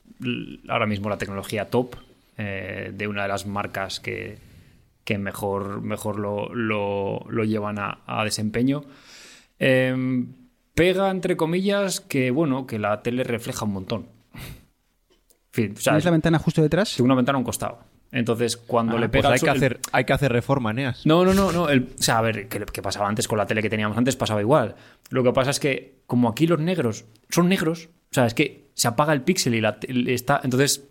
[0.68, 1.96] ahora mismo la tecnología top
[2.38, 4.38] eh, de una de las marcas que,
[5.06, 8.84] que mejor, mejor lo, lo- lo llevan a, a desempeño.
[9.60, 10.26] Eh,
[10.74, 14.06] pega, entre comillas, que bueno, que la tele refleja un montón.
[15.52, 16.96] fin, o sea, ¿Tienes la ventana justo detrás?
[16.96, 17.80] tengo una ventana a un costado.
[18.12, 21.06] Entonces, cuando Ah, le pues pega hay, que el- hacer, hay que hacer reforma, Neas.
[21.06, 21.70] No, no, no, no.
[21.70, 24.16] el- o sea, a ver, ¿qué, qué pasaba antes con la tele que teníamos antes?
[24.16, 24.76] Pasaba igual.
[25.12, 28.70] Lo que pasa es que, como aquí los negros son negros, o sea, es que
[28.74, 30.42] se apaga el píxel y la tele está.
[30.44, 30.88] Entonces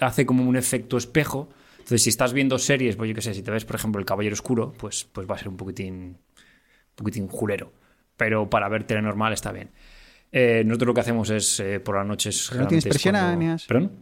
[0.00, 1.48] hace como un efecto espejo.
[1.78, 4.06] Entonces, si estás viendo series, pues yo qué sé, si te ves, por ejemplo, El
[4.06, 5.94] Caballero Oscuro, pues, pues va a ser un poquitín.
[5.94, 6.16] Un
[6.96, 7.72] poquitín julero.
[8.16, 9.70] Pero para ver tele normal está bien.
[10.32, 12.48] Eh, nosotros lo que hacemos es eh, por las noches.
[12.50, 13.56] Pero no tienes persiana, cuando-.
[13.68, 13.92] ¿Perdón?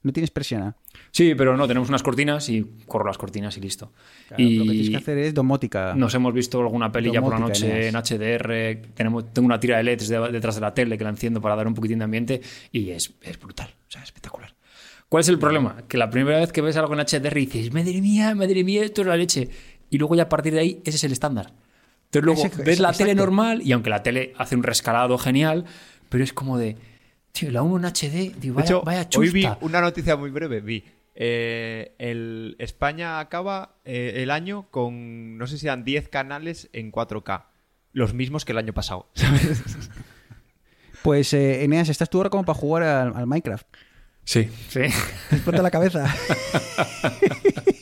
[0.00, 0.76] No tienes persiana.
[1.10, 3.92] Sí, pero no, tenemos unas cortinas y corro las cortinas y listo.
[4.28, 5.94] Claro, y Lo que tienes que hacer es domótica.
[5.96, 7.94] nos hemos visto alguna peli ya por la noche en.
[7.96, 8.92] HDR.
[8.94, 11.56] Tenemos, tengo una tira de LEDs de- detrás de la tele que la enciendo para
[11.56, 12.40] dar un poquitín de ambiente
[12.70, 14.54] y es, es brutal, o sea, espectacular.
[15.08, 15.82] ¿Cuál es el problema?
[15.88, 19.00] Que la primera vez que ves algo en HDR dices, madre mía, madre mía, esto
[19.00, 19.48] es la leche.
[19.90, 21.52] Y luego ya a partir de ahí, ese es el estándar.
[22.10, 23.04] Entonces luego Ese- ves la exacto.
[23.04, 25.64] tele normal y aunque la tele hace un rescalado genial,
[26.08, 26.76] pero es como de,
[27.32, 29.58] tío, la 1 en HD, digo, De vaya, hecho, vaya hoy vi chusta.
[29.60, 30.60] una noticia muy breve.
[30.60, 30.84] Vi
[31.20, 36.92] eh, el España acaba eh, el año con, no sé si eran 10 canales en
[36.92, 37.44] 4K.
[37.92, 39.08] Los mismos que el año pasado.
[39.14, 39.62] ¿sabes?
[41.02, 43.66] Pues, eh, Eneas, estás tú ahora como para jugar al, al Minecraft.
[44.24, 44.80] Sí, sí.
[45.30, 46.12] Te explota la cabeza.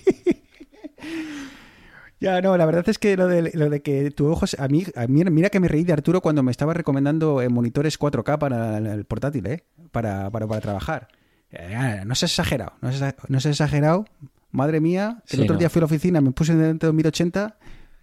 [2.18, 4.56] Ya, no, la verdad es que lo de, lo de que tu ojos.
[4.58, 7.48] A mí, a mí, mira que me reí de Arturo cuando me estaba recomendando eh,
[7.48, 9.64] monitores 4K para el, portátil, ¿eh?
[9.92, 11.08] Para, para, para trabajar.
[11.50, 14.06] Eh, no seas exagerado, no seas, no seas exagerado.
[14.50, 15.58] Madre mía, el Sí, otro no.
[15.58, 17.56] día fui a la oficina, me puse delante de 1080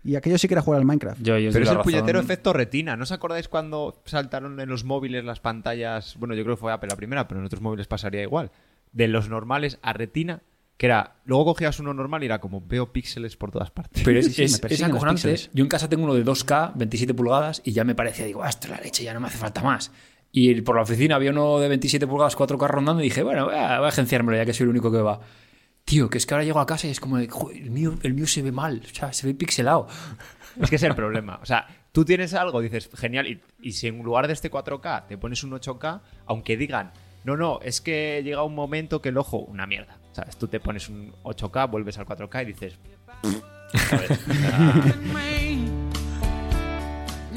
[0.03, 1.21] y aquello sí que era jugar al Minecraft.
[1.21, 2.25] Yo, yo os Pero es el puñetero razón.
[2.31, 2.95] efecto retina.
[2.95, 6.15] ¿No os acordáis cuando saltaron en los móviles las pantallas?
[6.19, 8.51] Bueno, yo creo que fue Apple la primera, pero en otros móviles pasaría igual.
[8.91, 10.41] De los normales a retina,
[10.83, 11.15] que era.
[11.23, 14.03] Luego cogías uno normal y era como veo píxeles por todas partes.
[14.03, 15.21] Pero es, Sí, es- es acojonante.
[15.53, 18.49] Yo en casa tengo uno de 2K, 27 pulgadas, y ya me parecía, digo, "Ah,
[18.49, 19.93] esto es la leche, ya no me hace falta más.
[20.33, 23.55] Y por la oficina había uno de 27 pulgadas, 4K rondando, y dije, bueno, voy
[23.55, 25.21] a, voy a agenciármelo ya que soy el único que va.
[25.85, 27.97] Tío, que es que ahora llego a casa y es como, de, "Joder, el mío,
[28.03, 29.87] el mío se ve mal, o sea, se ve pixelado.
[30.61, 31.39] Es que es el problema.
[31.41, 35.07] O sea, tú tienes algo, dices, genial, y, y si en lugar de este 4K
[35.07, 36.91] te pones un 8K, aunque digan,
[37.23, 39.97] no, no, es que llega un momento que el ojo, una mierda.
[40.13, 40.37] ¿Sabes?
[40.37, 42.73] Tú te pones un 8K, vuelves al 4K y dices.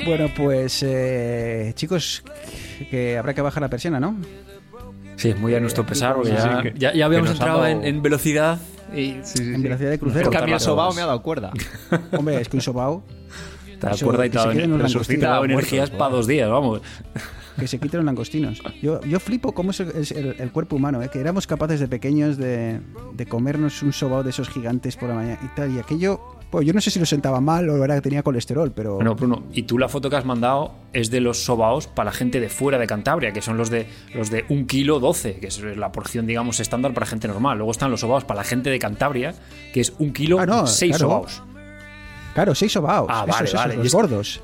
[0.04, 2.22] Bueno, pues eh, chicos,
[2.90, 4.16] que habrá que bajar la persiana, ¿no?
[5.16, 7.70] Sí, muy a nuestro pesar, porque Sí, ya, sí, que- ya- ya habíamos entrado han
[7.70, 8.58] en, dado- en velocidad
[8.94, 10.30] y En velocidad de es crucero.
[10.30, 11.50] que a mí el sobao me ha dado cuerda.
[12.12, 13.02] Hombre, es que un sobao
[13.80, 15.44] te Eso, acuerdas y te langostinos.
[15.44, 16.82] energías para dos días, vamos.
[17.58, 18.62] Que se quiten los langostinos.
[18.82, 21.08] Yo, yo flipo cómo es el, es el- el cuerpo humano, ¿eh?
[21.12, 22.80] que éramos capaces de pequeños de,
[23.14, 25.72] de comernos un sobao de esos gigantes por la mañana y tal.
[25.74, 28.72] Y aquello, pues yo no sé si lo sentaba mal o era que tenía colesterol,
[28.72, 32.10] pero Bueno, Bruno, y tú la foto que has mandado es de los sobaos para
[32.10, 35.38] la gente de fuera de Cantabria, que son los de los de un kilo 12,
[35.40, 37.58] que es la porción, digamos, estándar para gente normal.
[37.58, 39.34] Luego están los sobaos para la gente de Cantabria,
[39.72, 41.04] que es un kilo Ah, no, 6 claro.
[41.06, 41.42] sobaos.
[42.34, 43.08] claro, seis sobaos.
[43.10, 43.76] Ah, vale, esos, vale.
[43.76, 44.42] Los gordos.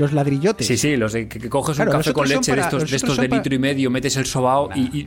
[0.00, 0.66] Los ladrillotes.
[0.66, 2.96] Sí, sí, los de que, que coges Claro, un café con leche de estos, de,
[2.96, 5.06] estos para- litro y medio, metes el sobao y, y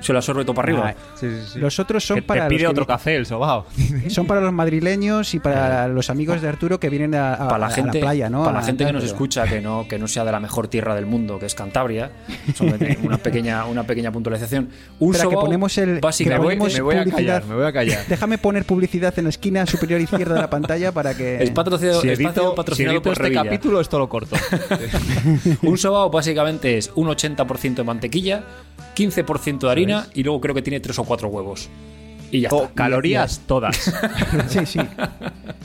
[0.00, 0.94] se lo absorbe todo para arriba.
[1.18, 1.58] Sí, sí, sí.
[1.58, 3.66] Los otros son Que para te pide los otro café el sobao.
[4.08, 7.58] Son para los madrileños y para los amigos de Arturo que vienen a, a- para
[7.58, 8.40] la a gente, playa, ¿no?
[8.44, 10.68] para la A- gente que nos escucha que no, que no sea de la mejor
[10.68, 12.12] tierra del mundo, que es Cantabria,
[13.02, 14.68] una pequeña, una pequeña puntualización.
[15.00, 18.04] Un que ponemos el- que básicamente, me voy a callar, me voy a callar.
[18.08, 21.42] Déjame poner publicidad en la esquina superior izquierda de la pantalla para que...
[21.42, 23.42] es patrocinado, Si edito, si patrocinado edito por este Revilla.
[23.44, 24.27] capítulo, esto lo corto.
[25.62, 28.44] Un sobao básicamente es un 80% de mantequilla,
[28.96, 31.68] 15% de harina y luego creo que tiene 3 o 4 huevos.
[32.30, 32.74] Y ya O está.
[32.74, 33.90] calorías todas.
[34.48, 34.80] Sí, sí.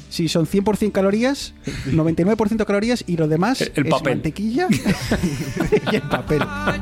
[0.09, 1.53] Sí, son 100% calorías,
[1.87, 4.13] 99% calorías y lo demás El- el es papel.
[4.15, 4.67] mantequilla
[5.91, 6.39] y el papel.
[6.39, 6.77] De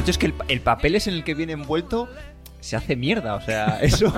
[0.00, 2.08] hecho, es que el, el papel es en el que viene envuelto
[2.60, 3.34] se hace mierda.
[3.34, 4.12] O sea, eso.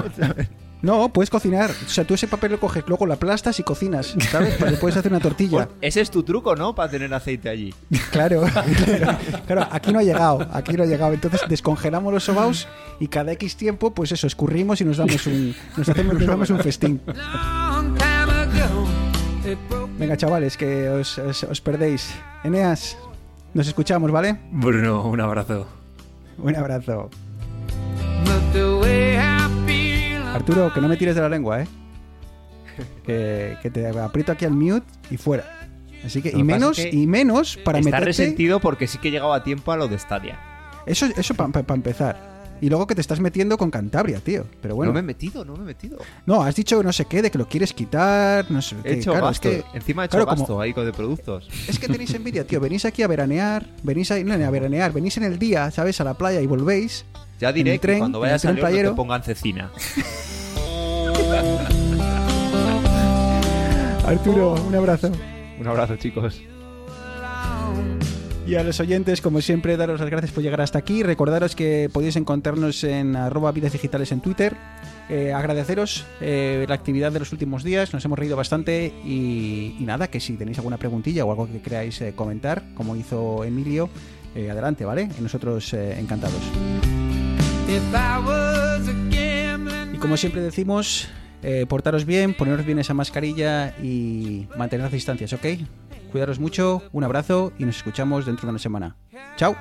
[0.83, 1.71] No, puedes cocinar.
[1.71, 4.57] O sea, tú ese papel lo coges, luego lo aplastas y cocinas, ¿sabes?
[4.57, 5.69] Para que puedes hacer una tortilla.
[5.81, 6.75] Ese es tu truco, ¿no?
[6.75, 7.73] Para tener aceite allí.
[8.11, 8.43] Claro,
[8.85, 11.13] claro, claro, aquí no ha llegado, aquí no ha llegado.
[11.13, 12.67] Entonces descongelamos los sobaos
[12.99, 16.51] y cada X tiempo, pues eso, escurrimos y nos damos un, nos hacemos, nos damos
[16.51, 17.01] un festín.
[19.99, 22.11] Venga, chavales, que os, os- os perdéis.
[22.45, 22.97] Eneas,
[23.55, 24.39] nos escuchamos, ¿vale?
[24.51, 25.67] Bruno, un abrazo.
[26.39, 27.11] Un abrazo.
[30.43, 31.69] Arturo, que no me tires de la lengua, ¿eh?
[33.07, 35.45] Que, que te aprieto aquí al mute y fuera.
[36.05, 38.07] Así que, y menos, que y menos para Está meterte...
[38.07, 40.41] resentido porque sí que llegaba a tiempo a lo de Stadia.
[40.87, 42.33] Eso, eso para empezar.
[42.61, 44.45] Y luego que te estás metiendo con Cantabria, tío.
[44.61, 44.91] Pero bueno.
[44.91, 45.99] No me he metido, no me he metido.
[46.27, 48.93] No, has dicho no sé qué, de que lo quieres quitar, no sé He qué.
[48.95, 49.49] hecho Claro, gasto.
[49.49, 51.49] es que, Encima he hecho claro, como- gasto ahí con de productos.
[51.69, 52.59] Es que tenéis envidia, tío.
[52.61, 56.01] Venís aquí a veranear, venís ahí, no, a veranear, venís en el día, ¿sabes?
[56.01, 57.05] A la playa y volvéis.
[57.43, 58.91] Ya diré tren, que cuando vayas a tren León no playero.
[58.91, 59.73] te pongan cecina.
[64.07, 65.11] Arturo, un abrazo.
[65.59, 66.41] Un abrazo, chicos.
[68.47, 71.03] Y a los oyentes, como siempre, daros las gracias por llegar hasta aquí.
[71.03, 74.57] Recordaros que podéis encontrarnos en arroba vidas digitales en Twitter.
[75.09, 79.85] Eh, agradeceros eh, la actividad de los últimos días, nos hemos reído bastante y, y
[79.85, 83.91] nada, que si tenéis alguna preguntilla o algo que queráis eh, comentar, como hizo Emilio,
[84.35, 85.09] eh, adelante, ¿vale?
[85.19, 86.41] Y nosotros eh, encantados.
[89.93, 91.09] Y como siempre decimos,
[91.43, 95.47] eh, portaros bien, poneros bien esa mascarilla y mantener las distancias, ¿ok?
[96.11, 98.97] Cuidaros mucho, un abrazo y nos escuchamos dentro de una semana.
[99.37, 99.57] ¡Chao!